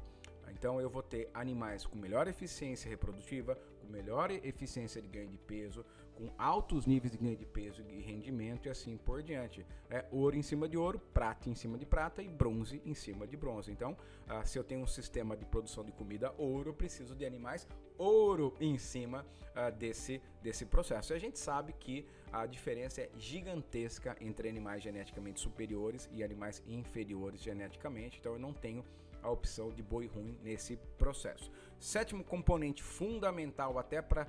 Então 0.50 0.82
eu 0.82 0.90
vou 0.90 1.02
ter 1.02 1.30
animais 1.34 1.86
com 1.86 1.98
melhor 1.98 2.28
eficiência 2.28 2.90
reprodutiva, 2.90 3.58
melhor 3.92 4.32
eficiência 4.32 5.02
de 5.02 5.08
ganho 5.08 5.30
de 5.30 5.38
peso, 5.38 5.86
com 6.16 6.30
altos 6.38 6.86
níveis 6.86 7.12
de 7.12 7.18
ganho 7.18 7.36
de 7.36 7.46
peso 7.46 7.82
e 7.82 8.02
rendimento 8.02 8.68
e 8.68 8.70
assim 8.70 8.98
por 8.98 9.24
diante. 9.24 9.66
É 9.90 10.06
ouro 10.12 10.36
em 10.36 10.42
cima 10.42 10.68
de 10.68 10.78
ouro, 10.78 11.00
prata 11.14 11.50
em 11.50 11.56
cima 11.56 11.78
de 11.78 11.86
prata 11.86 12.22
e 12.22 12.28
bronze 12.28 12.82
em 12.86 12.94
cima 12.94 13.26
de 13.26 13.36
bronze. 13.36 13.72
Então, 13.72 13.98
ah, 14.28 14.44
se 14.46 14.58
eu 14.58 14.64
tenho 14.64 14.82
um 14.82 14.88
sistema 14.88 15.36
de 15.36 15.46
produção 15.46 15.84
de 15.84 15.92
comida 15.92 16.34
ouro, 16.38 16.70
eu 16.70 16.74
preciso 16.74 17.16
de 17.16 17.26
animais 17.26 17.68
ouro 17.98 18.56
em 18.60 18.78
cima 18.78 19.26
ah, 19.56 19.70
desse, 19.70 20.22
desse 20.42 20.66
processo. 20.66 21.14
E 21.14 21.16
a 21.16 21.20
gente 21.20 21.40
sabe 21.40 21.74
que 21.74 22.06
a 22.32 22.46
diferença 22.46 23.02
é 23.02 23.10
gigantesca 23.18 24.16
entre 24.22 24.48
animais 24.48 24.84
geneticamente 24.84 25.40
superiores 25.40 26.10
e 26.14 26.24
animais 26.24 26.64
inferiores 26.68 27.42
geneticamente. 27.42 28.20
Então, 28.20 28.34
eu 28.34 28.40
não 28.40 28.54
tenho 28.54 28.86
a 29.24 29.30
opção 29.30 29.70
de 29.72 29.84
boi 29.84 30.08
ruim 30.08 30.38
nesse 30.44 30.78
processo. 30.98 31.52
Sétimo 31.82 32.24
componente 32.24 32.84
fundamental 32.84 33.80
até 33.80 34.04
para 34.04 34.26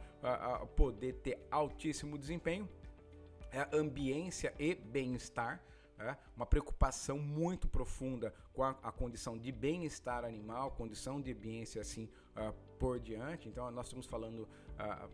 poder 0.75 1.13
ter 1.17 1.39
altíssimo 1.51 2.17
desempenho 2.17 2.67
é 3.51 3.61
a 3.61 3.69
ambiência 3.75 4.55
e 4.59 4.75
bem-estar. 4.75 5.63
É 5.99 6.17
uma 6.35 6.47
preocupação 6.47 7.19
muito 7.19 7.69
profunda 7.69 8.35
com 8.55 8.65
a, 8.65 8.71
a 8.83 8.91
condição 8.91 9.37
de 9.37 9.53
bem-estar 9.53 10.25
animal, 10.25 10.71
condição 10.71 11.21
de 11.21 11.31
ambiência 11.31 11.83
assim 11.83 12.09
uh, 12.35 12.55
por 12.79 12.99
diante. 12.99 13.51
Então, 13.51 13.71
nós 13.71 13.87
estamos 13.87 14.07
falando 14.07 14.49
uh, 14.49 15.11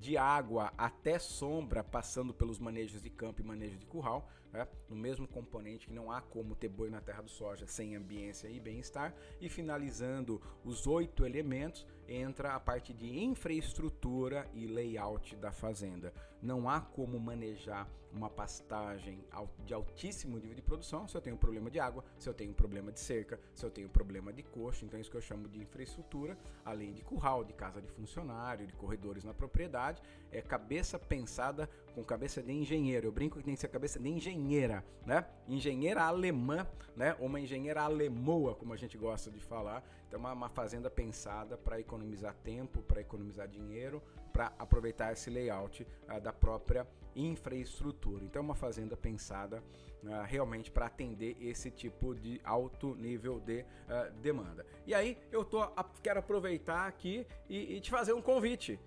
de 0.00 0.18
água 0.18 0.72
até 0.76 1.20
sombra, 1.20 1.84
passando 1.84 2.34
pelos 2.34 2.58
manejos 2.58 3.00
de 3.00 3.08
campo 3.08 3.40
e 3.40 3.44
manejo 3.44 3.78
de 3.78 3.86
curral, 3.86 4.28
né? 4.56 4.68
no 4.88 4.96
mesmo 4.96 5.26
componente 5.28 5.86
que 5.86 5.92
não 5.92 6.10
há 6.10 6.20
como 6.20 6.54
ter 6.54 6.68
boi 6.68 6.90
na 6.90 7.00
terra 7.00 7.22
do 7.22 7.30
soja 7.30 7.66
sem 7.66 7.94
ambiência 7.94 8.48
e 8.48 8.58
bem-estar. 8.58 9.14
E 9.40 9.48
finalizando 9.48 10.40
os 10.64 10.86
oito 10.86 11.24
elementos, 11.24 11.86
entra 12.08 12.54
a 12.54 12.60
parte 12.60 12.92
de 12.92 13.22
infraestrutura 13.22 14.48
e 14.54 14.66
layout 14.66 15.36
da 15.36 15.52
fazenda. 15.52 16.12
Não 16.40 16.68
há 16.68 16.80
como 16.80 17.18
manejar 17.18 17.88
uma 18.12 18.30
pastagem 18.30 19.22
de 19.64 19.74
altíssimo 19.74 20.38
nível 20.38 20.54
de 20.54 20.62
produção 20.62 21.06
se 21.06 21.16
eu 21.16 21.20
tenho 21.20 21.36
problema 21.36 21.70
de 21.70 21.78
água, 21.78 22.02
se 22.18 22.28
eu 22.28 22.34
tenho 22.34 22.54
problema 22.54 22.90
de 22.90 22.98
cerca, 22.98 23.38
se 23.54 23.64
eu 23.64 23.70
tenho 23.70 23.88
problema 23.88 24.32
de 24.32 24.42
coxo. 24.42 24.84
Então, 24.84 24.96
é 24.96 25.00
isso 25.00 25.10
que 25.10 25.16
eu 25.16 25.20
chamo 25.22 25.48
de 25.48 25.60
infraestrutura, 25.60 26.36
além 26.64 26.94
de 26.94 27.02
curral, 27.02 27.44
de 27.44 27.52
casa 27.52 27.80
de 27.80 27.88
funcionário, 27.88 28.66
de 28.66 28.72
corredores 28.72 29.22
na 29.22 29.34
propriedade, 29.34 30.02
é 30.30 30.40
cabeça 30.40 30.98
pensada 30.98 31.68
com 31.96 32.04
cabeça 32.04 32.42
de 32.42 32.52
engenheiro. 32.52 33.06
Eu 33.06 33.12
brinco 33.12 33.38
que 33.38 33.44
tem 33.44 33.54
que 33.54 33.60
ser 33.60 33.68
cabeça 33.68 33.98
de 33.98 34.06
engenheira, 34.06 34.84
né? 35.06 35.24
Engenheira 35.48 36.02
alemã, 36.02 36.66
né? 36.94 37.16
Ou 37.18 37.24
uma 37.24 37.40
engenheira 37.40 37.80
alemoa, 37.80 38.54
como 38.54 38.74
a 38.74 38.76
gente 38.76 38.98
gosta 38.98 39.30
de 39.30 39.40
falar. 39.40 39.82
Então, 40.06 40.20
uma, 40.20 40.34
uma 40.34 40.50
fazenda 40.50 40.90
pensada 40.90 41.56
para 41.56 41.80
economizar 41.80 42.36
tempo, 42.44 42.82
para 42.82 43.00
economizar 43.00 43.48
dinheiro, 43.48 44.02
para 44.30 44.52
aproveitar 44.58 45.10
esse 45.14 45.30
layout 45.30 45.86
uh, 46.06 46.20
da 46.20 46.34
própria 46.34 46.86
infraestrutura. 47.14 48.22
Então, 48.22 48.40
é 48.40 48.44
uma 48.44 48.54
fazenda 48.54 48.94
pensada 48.94 49.64
uh, 50.04 50.22
realmente 50.26 50.70
para 50.70 50.84
atender 50.84 51.34
esse 51.40 51.70
tipo 51.70 52.14
de 52.14 52.38
alto 52.44 52.94
nível 52.94 53.40
de 53.40 53.62
uh, 53.62 54.12
demanda. 54.20 54.66
E 54.86 54.92
aí, 54.92 55.16
eu 55.32 55.46
tô, 55.46 55.66
quero 56.02 56.20
aproveitar 56.20 56.86
aqui 56.86 57.26
e, 57.48 57.76
e 57.76 57.80
te 57.80 57.90
fazer 57.90 58.12
um 58.12 58.20
convite 58.20 58.78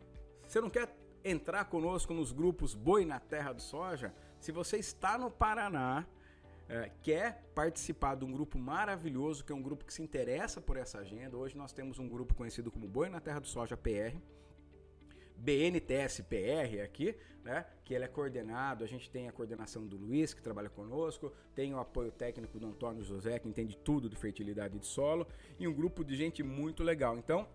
Você 0.46 0.62
não 0.62 0.70
quer 0.70 0.99
entrar 1.24 1.66
conosco 1.66 2.14
nos 2.14 2.32
grupos 2.32 2.74
Boi 2.74 3.06
na 3.06 3.20
Terra 3.20 3.54
do 3.54 3.62
Soja? 3.62 4.14
Se 4.40 4.52
você 4.52 4.78
está 4.78 5.18
no 5.18 5.30
Paraná, 5.30 6.06
é, 6.68 6.92
quer 7.02 7.44
participar 7.56 8.16
de 8.16 8.24
um 8.24 8.32
grupo 8.32 8.58
maravilhoso, 8.58 9.44
que 9.44 9.52
é 9.52 9.56
um 9.56 9.62
grupo 9.62 9.84
que 9.84 9.94
se 9.94 10.02
interessa 10.02 10.62
por 10.62 10.78
essa 10.78 11.00
agenda. 11.00 11.36
Hoje 11.36 11.58
nós 11.58 11.74
temos 11.74 11.98
um 11.98 12.08
grupo 12.08 12.36
conhecido 12.36 12.72
como 12.72 12.88
Boi 12.88 13.10
na 13.10 13.20
Terra 13.20 13.40
do 13.40 13.48
Soja 13.48 13.76
PR. 13.76 14.16
BNTSPR 15.40 16.82
aqui, 16.84 17.16
né? 17.44 17.66
Que 17.84 17.94
ele 17.94 18.04
é 18.04 18.08
coordenado. 18.08 18.84
A 18.84 18.88
gente 18.88 19.10
tem 19.10 19.28
a 19.28 19.32
coordenação 19.32 19.88
do 19.88 19.98
Luiz, 19.98 20.34
que 20.34 20.42
trabalha 20.42 20.70
conosco, 20.70 21.34
tem 21.56 21.74
o 21.74 21.80
apoio 21.80 22.12
técnico 22.12 22.60
do 22.60 22.68
Antônio 22.68 23.04
José, 23.04 23.40
que 23.40 23.48
entende 23.48 23.78
tudo 23.78 24.10
de 24.10 24.16
fertilidade 24.16 24.78
de 24.78 24.86
solo, 24.86 25.26
e 25.58 25.68
um 25.68 25.74
grupo 25.74 26.04
de 26.04 26.16
gente 26.16 26.44
muito 26.44 26.84
legal. 26.84 27.18
Então, 27.18 27.48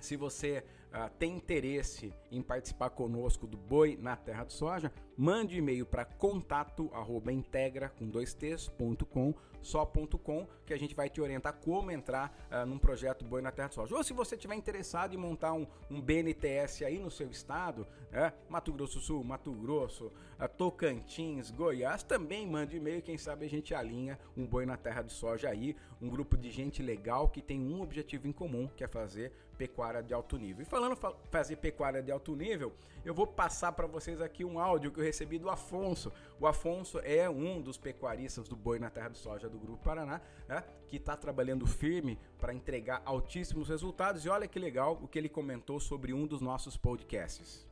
se 0.00 0.16
você 0.16 0.64
uh, 0.92 1.10
tem 1.18 1.36
interesse 1.36 2.12
em 2.30 2.42
participar 2.42 2.90
conosco 2.90 3.46
do 3.46 3.56
Boi 3.56 3.98
na 4.00 4.16
Terra 4.16 4.44
do 4.44 4.52
Soja, 4.52 4.92
mande 5.16 5.54
um 5.54 5.58
e-mail 5.58 5.86
para 5.86 6.04
contato 6.04 6.90
arroba 6.92 7.32
integra 7.32 7.88
com 7.88 8.08
dois 8.08 8.34
t's.com 8.34 9.34
só.com 9.66 10.46
que 10.64 10.72
a 10.72 10.78
gente 10.78 10.94
vai 10.94 11.10
te 11.10 11.20
orientar 11.20 11.54
como 11.54 11.90
entrar 11.90 12.48
uh, 12.50 12.64
num 12.64 12.78
projeto 12.78 13.24
Boi 13.24 13.42
na 13.42 13.50
Terra 13.50 13.68
do 13.68 13.74
Soja. 13.74 13.96
Ou 13.96 14.04
se 14.04 14.12
você 14.12 14.36
tiver 14.36 14.54
interessado 14.54 15.12
em 15.12 15.16
montar 15.16 15.52
um, 15.52 15.66
um 15.90 16.00
BNTS 16.00 16.82
aí 16.84 16.98
no 16.98 17.10
seu 17.10 17.28
estado, 17.28 17.86
né? 18.10 18.32
Mato 18.48 18.72
Grosso 18.72 19.00
Sul, 19.00 19.24
Mato 19.24 19.52
Grosso, 19.52 20.06
uh, 20.06 20.48
Tocantins, 20.56 21.50
Goiás, 21.50 22.04
também 22.04 22.46
mande 22.46 22.76
e-mail, 22.76 23.02
quem 23.02 23.18
sabe 23.18 23.44
a 23.44 23.48
gente 23.48 23.74
alinha 23.74 24.18
um 24.36 24.46
Boi 24.46 24.64
na 24.64 24.76
Terra 24.76 25.02
do 25.02 25.10
Soja 25.10 25.48
aí, 25.48 25.76
um 26.00 26.08
grupo 26.08 26.36
de 26.36 26.50
gente 26.50 26.82
legal 26.82 27.28
que 27.28 27.42
tem 27.42 27.60
um 27.60 27.82
objetivo 27.82 28.28
em 28.28 28.32
comum, 28.32 28.68
que 28.68 28.84
é 28.84 28.88
fazer 28.88 29.32
pecuária 29.56 30.02
de 30.02 30.14
alto 30.14 30.36
nível. 30.36 30.62
E 30.62 30.64
falando 30.64 30.94
fa 30.94 31.12
fazer 31.30 31.56
pecuária 31.56 32.02
de 32.02 32.12
alto 32.12 32.36
nível, 32.36 32.72
eu 33.04 33.14
vou 33.14 33.26
passar 33.26 33.72
para 33.72 33.86
vocês 33.86 34.20
aqui 34.20 34.44
um 34.44 34.60
áudio 34.60 34.92
que 34.92 35.00
eu 35.00 35.04
recebi 35.06 35.38
do 35.38 35.48
Afonso. 35.48 36.12
O 36.40 36.46
Afonso 36.46 36.98
é 37.04 37.28
um 37.30 37.60
dos 37.62 37.78
pecuaristas 37.78 38.48
do 38.48 38.56
Boi 38.56 38.78
na 38.78 38.90
Terra 38.90 39.08
do 39.08 39.16
Soja 39.16 39.48
do 39.48 39.58
Grupo 39.58 39.82
Paraná, 39.82 40.20
né, 40.48 40.62
que 40.88 40.96
está 40.96 41.16
trabalhando 41.16 41.66
firme 41.66 42.18
para 42.38 42.52
entregar 42.52 43.02
altíssimos 43.04 43.68
resultados. 43.68 44.24
E 44.24 44.28
olha 44.28 44.48
que 44.48 44.58
legal 44.58 44.98
o 45.00 45.08
que 45.08 45.18
ele 45.18 45.28
comentou 45.28 45.78
sobre 45.80 46.12
um 46.12 46.26
dos 46.26 46.40
nossos 46.40 46.76
podcasts. 46.76 47.66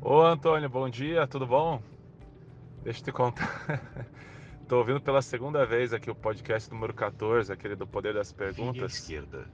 Ô 0.00 0.20
Antônio, 0.20 0.68
bom 0.68 0.88
dia, 0.88 1.26
tudo 1.26 1.46
bom? 1.46 1.82
Deixa 2.82 3.00
eu 3.00 3.04
te 3.04 3.12
contar. 3.12 3.80
Tô 4.68 4.78
ouvindo 4.78 5.00
pela 5.00 5.20
segunda 5.20 5.66
vez 5.66 5.92
aqui 5.92 6.10
o 6.10 6.14
podcast 6.14 6.70
número 6.70 6.94
14, 6.94 7.52
aquele 7.52 7.76
do 7.76 7.86
Poder 7.86 8.14
das 8.14 8.32
Perguntas. 8.32 8.94
esquerda. 8.94 9.46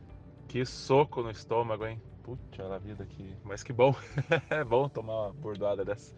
Que 0.48 0.64
soco 0.64 1.22
no 1.22 1.30
estômago, 1.30 1.86
hein? 1.86 2.00
Puxa 2.36 2.74
a 2.74 2.78
vida 2.78 3.02
aqui. 3.02 3.36
Mas 3.44 3.62
que 3.62 3.72
bom. 3.72 3.94
é 4.50 4.62
bom 4.62 4.88
tomar 4.88 5.26
uma 5.26 5.32
bordoada 5.32 5.84
dessa. 5.84 6.14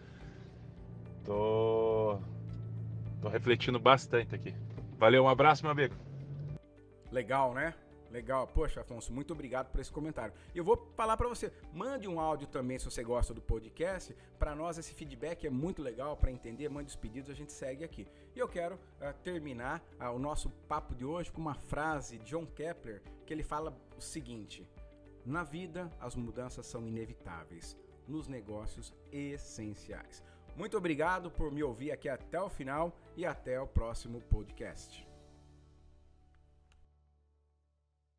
Tô. 1.24 2.18
Tô 3.20 3.28
refletindo 3.28 3.78
bastante 3.78 4.34
aqui. 4.34 4.54
Valeu, 4.98 5.24
um 5.24 5.28
abraço, 5.28 5.62
meu 5.62 5.70
amigo. 5.72 5.94
Legal, 7.10 7.54
né? 7.54 7.74
Legal. 8.10 8.46
Poxa, 8.46 8.82
Afonso, 8.82 9.10
muito 9.10 9.32
obrigado 9.32 9.70
por 9.70 9.80
esse 9.80 9.90
comentário. 9.90 10.34
E 10.54 10.58
eu 10.58 10.64
vou 10.64 10.76
falar 10.94 11.16
para 11.16 11.28
você, 11.28 11.50
mande 11.72 12.06
um 12.06 12.20
áudio 12.20 12.46
também 12.46 12.78
se 12.78 12.84
você 12.84 13.02
gosta 13.02 13.32
do 13.32 13.40
podcast. 13.40 14.14
Para 14.38 14.54
nós 14.54 14.76
esse 14.76 14.92
feedback 14.92 15.46
é 15.46 15.50
muito 15.50 15.80
legal 15.80 16.14
para 16.14 16.30
entender, 16.30 16.68
mande 16.68 16.90
os 16.90 16.96
pedidos, 16.96 17.30
a 17.30 17.34
gente 17.34 17.52
segue 17.52 17.84
aqui. 17.84 18.06
E 18.36 18.38
eu 18.38 18.48
quero 18.48 18.74
uh, 18.74 19.14
terminar 19.22 19.82
uh, 19.98 20.10
o 20.14 20.18
nosso 20.18 20.50
papo 20.68 20.94
de 20.94 21.06
hoje 21.06 21.32
com 21.32 21.40
uma 21.40 21.54
frase 21.54 22.18
de 22.18 22.26
John 22.26 22.44
Kepler, 22.44 23.02
que 23.24 23.32
ele 23.32 23.42
fala 23.42 23.74
o 23.96 24.00
seguinte: 24.00 24.68
Na 25.24 25.44
vida 25.44 25.90
as 26.00 26.16
mudanças 26.16 26.66
são 26.66 26.86
inevitáveis, 26.86 27.76
nos 28.08 28.26
negócios 28.26 28.92
essenciais. 29.10 30.22
Muito 30.56 30.76
obrigado 30.76 31.30
por 31.30 31.50
me 31.50 31.62
ouvir 31.62 31.92
aqui 31.92 32.08
até 32.08 32.40
o 32.40 32.48
final 32.48 32.92
e 33.16 33.24
até 33.24 33.60
o 33.60 33.66
próximo 33.66 34.20
podcast. 34.22 35.11